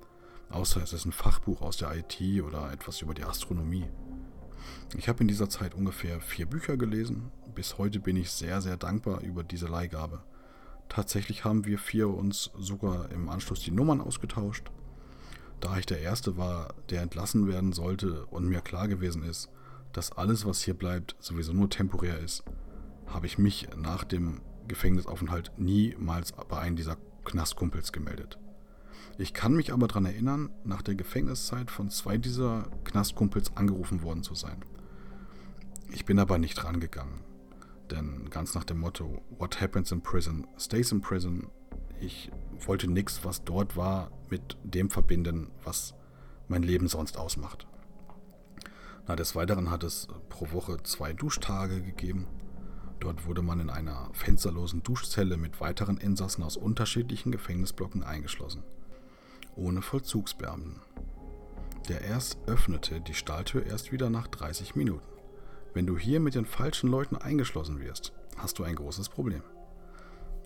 Außer 0.50 0.82
es 0.82 0.92
ist 0.92 1.04
ein 1.04 1.12
Fachbuch 1.12 1.60
aus 1.60 1.76
der 1.76 1.94
IT 1.94 2.42
oder 2.42 2.72
etwas 2.72 3.02
über 3.02 3.14
die 3.14 3.24
Astronomie. 3.24 3.86
Ich 4.96 5.08
habe 5.08 5.20
in 5.20 5.28
dieser 5.28 5.48
Zeit 5.48 5.74
ungefähr 5.74 6.20
vier 6.20 6.46
Bücher 6.46 6.76
gelesen. 6.76 7.30
Bis 7.54 7.76
heute 7.78 8.00
bin 8.00 8.16
ich 8.16 8.30
sehr, 8.30 8.62
sehr 8.62 8.76
dankbar 8.76 9.20
über 9.20 9.44
diese 9.44 9.66
Leihgabe. 9.66 10.22
Tatsächlich 10.88 11.44
haben 11.44 11.66
wir 11.66 11.78
vier 11.78 12.08
uns 12.08 12.50
sogar 12.58 13.10
im 13.10 13.28
Anschluss 13.28 13.60
die 13.60 13.70
Nummern 13.70 14.00
ausgetauscht. 14.00 14.70
Da 15.60 15.76
ich 15.76 15.86
der 15.86 16.00
Erste 16.00 16.36
war, 16.36 16.74
der 16.88 17.02
entlassen 17.02 17.46
werden 17.46 17.72
sollte 17.72 18.24
und 18.26 18.48
mir 18.48 18.60
klar 18.60 18.88
gewesen 18.88 19.22
ist, 19.22 19.50
dass 19.92 20.12
alles, 20.12 20.46
was 20.46 20.62
hier 20.62 20.74
bleibt, 20.74 21.16
sowieso 21.18 21.52
nur 21.52 21.68
temporär 21.68 22.18
ist, 22.18 22.44
habe 23.06 23.26
ich 23.26 23.38
mich 23.38 23.68
nach 23.76 24.04
dem 24.04 24.40
Gefängnisaufenthalt 24.66 25.52
niemals 25.56 26.32
bei 26.32 26.58
einem 26.58 26.76
dieser 26.76 26.96
Knastkumpels 27.24 27.92
gemeldet. 27.92 28.38
Ich 29.18 29.34
kann 29.34 29.54
mich 29.54 29.72
aber 29.72 29.88
daran 29.88 30.06
erinnern, 30.06 30.50
nach 30.64 30.80
der 30.80 30.94
Gefängniszeit 30.94 31.70
von 31.70 31.90
zwei 31.90 32.16
dieser 32.16 32.70
Knastkumpels 32.84 33.56
angerufen 33.56 34.02
worden 34.02 34.22
zu 34.22 34.34
sein. 34.34 34.64
Ich 35.90 36.04
bin 36.04 36.18
aber 36.18 36.38
nicht 36.38 36.64
rangegangen, 36.64 37.20
denn 37.90 38.30
ganz 38.30 38.54
nach 38.54 38.64
dem 38.64 38.78
Motto 38.78 39.22
What 39.38 39.60
happens 39.60 39.92
in 39.92 40.02
prison 40.02 40.46
stays 40.58 40.92
in 40.92 41.00
prison, 41.00 41.48
ich 42.00 42.30
wollte 42.64 42.88
nichts, 42.88 43.24
was 43.24 43.44
dort 43.44 43.76
war, 43.76 44.12
mit 44.30 44.56
dem 44.62 44.88
verbinden, 44.88 45.50
was 45.64 45.94
mein 46.46 46.62
Leben 46.62 46.86
sonst 46.86 47.18
ausmacht. 47.18 47.66
Na, 49.08 49.16
des 49.16 49.34
Weiteren 49.34 49.70
hat 49.70 49.82
es 49.82 50.06
pro 50.28 50.52
Woche 50.52 50.76
zwei 50.84 51.12
Duschtage 51.12 51.82
gegeben 51.82 52.26
Dort 53.00 53.26
wurde 53.26 53.42
man 53.42 53.60
in 53.60 53.70
einer 53.70 54.08
fensterlosen 54.12 54.82
Duschzelle 54.82 55.36
mit 55.36 55.60
weiteren 55.60 55.98
Insassen 55.98 56.42
aus 56.42 56.56
unterschiedlichen 56.56 57.30
Gefängnisblocken 57.30 58.02
eingeschlossen. 58.02 58.64
Ohne 59.58 59.82
Vollzugsbeamten. 59.82 60.80
Der 61.88 62.02
erst 62.02 62.38
öffnete 62.46 63.00
die 63.00 63.14
Stahltür 63.14 63.66
erst 63.66 63.90
wieder 63.90 64.08
nach 64.08 64.28
30 64.28 64.76
Minuten. 64.76 65.02
Wenn 65.74 65.84
du 65.84 65.98
hier 65.98 66.20
mit 66.20 66.36
den 66.36 66.46
falschen 66.46 66.88
Leuten 66.88 67.16
eingeschlossen 67.16 67.80
wirst, 67.80 68.12
hast 68.36 68.58
du 68.58 68.62
ein 68.62 68.76
großes 68.76 69.08
Problem. 69.08 69.42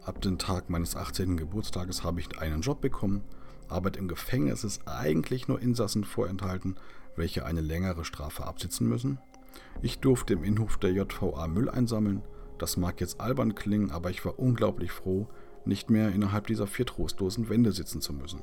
Ab 0.02 0.22
dem 0.22 0.38
Tag 0.38 0.70
meines 0.70 0.96
18. 0.96 1.36
Geburtstages 1.36 2.02
habe 2.02 2.20
ich 2.20 2.38
einen 2.38 2.62
Job 2.62 2.80
bekommen. 2.80 3.22
Arbeit 3.68 3.98
im 3.98 4.08
Gefängnis 4.08 4.64
ist 4.64 4.88
eigentlich 4.88 5.46
nur 5.46 5.60
Insassen 5.60 6.04
vorenthalten, 6.04 6.76
welche 7.14 7.44
eine 7.44 7.60
längere 7.60 8.06
Strafe 8.06 8.44
absitzen 8.46 8.88
müssen. 8.88 9.18
Ich 9.82 9.98
durfte 9.98 10.32
im 10.32 10.42
Innenhof 10.42 10.78
der 10.78 10.92
JVA 10.92 11.46
Müll 11.48 11.68
einsammeln, 11.68 12.22
das 12.58 12.78
mag 12.78 13.00
jetzt 13.00 13.20
albern 13.20 13.54
klingen, 13.54 13.90
aber 13.90 14.08
ich 14.08 14.24
war 14.24 14.38
unglaublich 14.38 14.90
froh, 14.90 15.28
nicht 15.66 15.90
mehr 15.90 16.08
innerhalb 16.12 16.46
dieser 16.46 16.66
vier 16.66 16.86
trostlosen 16.86 17.50
Wände 17.50 17.72
sitzen 17.72 18.00
zu 18.00 18.14
müssen. 18.14 18.42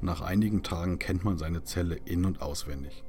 Nach 0.00 0.20
einigen 0.20 0.62
Tagen 0.62 0.98
kennt 0.98 1.24
man 1.24 1.38
seine 1.38 1.64
Zelle 1.64 1.96
in 1.96 2.24
und 2.24 2.40
auswendig. 2.40 3.02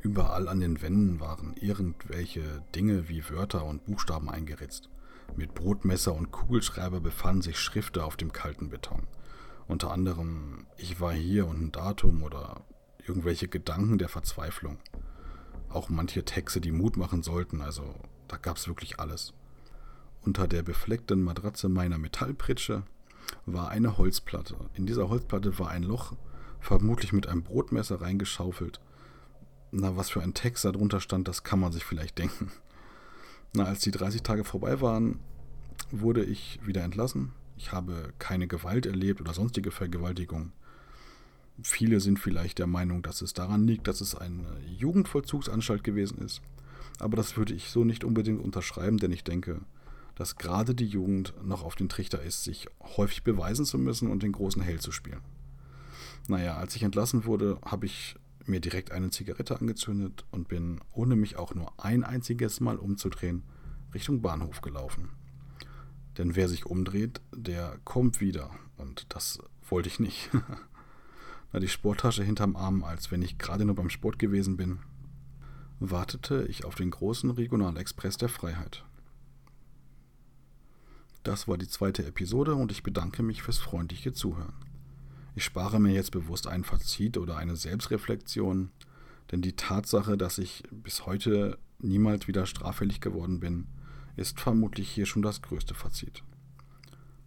Überall 0.00 0.48
an 0.48 0.60
den 0.60 0.80
Wänden 0.80 1.20
waren 1.20 1.54
irgendwelche 1.56 2.62
Dinge 2.74 3.10
wie 3.10 3.28
Wörter 3.28 3.66
und 3.66 3.84
Buchstaben 3.84 4.30
eingeritzt. 4.30 4.88
Mit 5.36 5.54
Brotmesser 5.54 6.14
und 6.14 6.30
Kugelschreiber 6.30 7.00
befanden 7.00 7.42
sich 7.42 7.58
Schriften 7.58 8.00
auf 8.00 8.16
dem 8.16 8.32
kalten 8.32 8.70
Beton. 8.70 9.06
Unter 9.68 9.90
anderem 9.90 10.66
Ich 10.78 11.00
war 11.00 11.12
hier 11.12 11.46
und 11.46 11.60
ein 11.60 11.72
Datum 11.72 12.22
oder 12.22 12.62
irgendwelche 13.06 13.46
Gedanken 13.46 13.98
der 13.98 14.08
Verzweiflung. 14.08 14.78
Auch 15.68 15.90
manche 15.90 16.24
Texte, 16.24 16.60
die 16.60 16.72
Mut 16.72 16.96
machen 16.96 17.22
sollten, 17.22 17.60
also 17.60 17.94
da 18.28 18.36
gab 18.38 18.56
es 18.56 18.66
wirklich 18.66 18.98
alles. 18.98 19.34
Unter 20.22 20.48
der 20.48 20.62
befleckten 20.62 21.22
Matratze 21.22 21.68
meiner 21.68 21.98
Metallpritsche 21.98 22.82
war 23.46 23.68
eine 23.68 23.98
Holzplatte. 23.98 24.56
In 24.74 24.86
dieser 24.86 25.08
Holzplatte 25.08 25.58
war 25.58 25.68
ein 25.68 25.82
Loch, 25.82 26.14
vermutlich 26.60 27.12
mit 27.12 27.26
einem 27.26 27.42
Brotmesser 27.42 28.00
reingeschaufelt. 28.00 28.80
Na, 29.72 29.96
was 29.96 30.10
für 30.10 30.22
ein 30.22 30.34
Text 30.34 30.64
da 30.64 30.72
drunter 30.72 31.00
stand, 31.00 31.28
das 31.28 31.44
kann 31.44 31.60
man 31.60 31.72
sich 31.72 31.84
vielleicht 31.84 32.18
denken. 32.18 32.50
Na, 33.52 33.64
als 33.64 33.80
die 33.80 33.90
30 33.90 34.22
Tage 34.22 34.44
vorbei 34.44 34.80
waren, 34.80 35.20
wurde 35.90 36.24
ich 36.24 36.60
wieder 36.64 36.82
entlassen. 36.82 37.32
Ich 37.56 37.72
habe 37.72 38.12
keine 38.18 38.46
Gewalt 38.46 38.86
erlebt 38.86 39.20
oder 39.20 39.34
sonstige 39.34 39.70
Vergewaltigung. 39.70 40.52
Viele 41.62 42.00
sind 42.00 42.18
vielleicht 42.18 42.58
der 42.58 42.66
Meinung, 42.66 43.02
dass 43.02 43.20
es 43.22 43.32
daran 43.32 43.66
liegt, 43.66 43.86
dass 43.86 44.00
es 44.00 44.14
eine 44.14 44.46
Jugendvollzugsanstalt 44.66 45.84
gewesen 45.84 46.18
ist. 46.18 46.40
Aber 46.98 47.16
das 47.16 47.36
würde 47.36 47.54
ich 47.54 47.70
so 47.70 47.84
nicht 47.84 48.04
unbedingt 48.04 48.40
unterschreiben, 48.40 48.98
denn 48.98 49.12
ich 49.12 49.24
denke, 49.24 49.60
dass 50.14 50.36
gerade 50.36 50.74
die 50.74 50.86
Jugend 50.86 51.34
noch 51.42 51.64
auf 51.64 51.76
den 51.76 51.88
Trichter 51.88 52.22
ist, 52.22 52.44
sich 52.44 52.66
häufig 52.96 53.24
beweisen 53.24 53.64
zu 53.64 53.78
müssen 53.78 54.10
und 54.10 54.22
den 54.22 54.32
großen 54.32 54.62
Held 54.62 54.82
zu 54.82 54.92
spielen. 54.92 55.20
Naja, 56.30 56.58
als 56.58 56.76
ich 56.76 56.84
entlassen 56.84 57.24
wurde, 57.24 57.58
habe 57.64 57.86
ich 57.86 58.14
mir 58.46 58.60
direkt 58.60 58.92
eine 58.92 59.10
Zigarette 59.10 59.58
angezündet 59.58 60.24
und 60.30 60.46
bin, 60.46 60.80
ohne 60.92 61.16
mich 61.16 61.36
auch 61.36 61.56
nur 61.56 61.72
ein 61.84 62.04
einziges 62.04 62.60
Mal 62.60 62.76
umzudrehen, 62.76 63.42
Richtung 63.94 64.22
Bahnhof 64.22 64.60
gelaufen. 64.60 65.08
Denn 66.18 66.36
wer 66.36 66.48
sich 66.48 66.66
umdreht, 66.66 67.20
der 67.34 67.80
kommt 67.82 68.20
wieder. 68.20 68.52
Und 68.76 69.12
das 69.12 69.40
wollte 69.68 69.88
ich 69.88 69.98
nicht. 69.98 70.30
Na, 71.52 71.58
die 71.58 71.66
Sporttasche 71.66 72.22
hinterm 72.22 72.54
Arm, 72.54 72.84
als 72.84 73.10
wenn 73.10 73.22
ich 73.22 73.36
gerade 73.36 73.64
nur 73.64 73.74
beim 73.74 73.90
Sport 73.90 74.20
gewesen 74.20 74.56
bin, 74.56 74.78
wartete 75.80 76.46
ich 76.48 76.64
auf 76.64 76.76
den 76.76 76.92
großen 76.92 77.32
Regionalexpress 77.32 78.18
der 78.18 78.28
Freiheit. 78.28 78.84
Das 81.24 81.48
war 81.48 81.58
die 81.58 81.66
zweite 81.66 82.06
Episode 82.06 82.54
und 82.54 82.70
ich 82.70 82.84
bedanke 82.84 83.24
mich 83.24 83.42
fürs 83.42 83.58
freundliche 83.58 84.12
Zuhören. 84.12 84.69
Ich 85.34 85.44
spare 85.44 85.80
mir 85.80 85.92
jetzt 85.92 86.10
bewusst 86.10 86.46
ein 86.46 86.64
Fazit 86.64 87.16
oder 87.16 87.36
eine 87.36 87.56
Selbstreflexion, 87.56 88.70
denn 89.30 89.42
die 89.42 89.54
Tatsache, 89.54 90.16
dass 90.16 90.38
ich 90.38 90.64
bis 90.70 91.06
heute 91.06 91.58
niemals 91.78 92.28
wieder 92.28 92.46
straffällig 92.46 93.00
geworden 93.00 93.40
bin, 93.40 93.66
ist 94.16 94.40
vermutlich 94.40 94.90
hier 94.90 95.06
schon 95.06 95.22
das 95.22 95.40
größte 95.42 95.74
Fazit. 95.74 96.22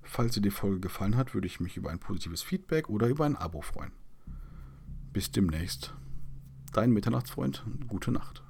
Falls 0.02 0.34
dir 0.34 0.42
die 0.42 0.52
Folge 0.52 0.80
gefallen 0.80 1.16
hat, 1.16 1.34
würde 1.34 1.48
ich 1.48 1.60
mich 1.60 1.78
über 1.78 1.90
ein 1.90 2.00
positives 2.00 2.44
Feedback 2.44 2.90
oder 2.90 3.08
über 3.08 3.26
ein 3.26 3.38
Abo 3.38 3.62
freuen. 3.62 3.92
Bis 5.12 5.32
demnächst. 5.32 5.94
Dein 6.74 6.92
Mitternachtsfreund, 6.92 7.64
gute 7.88 8.12
Nacht. 8.12 8.44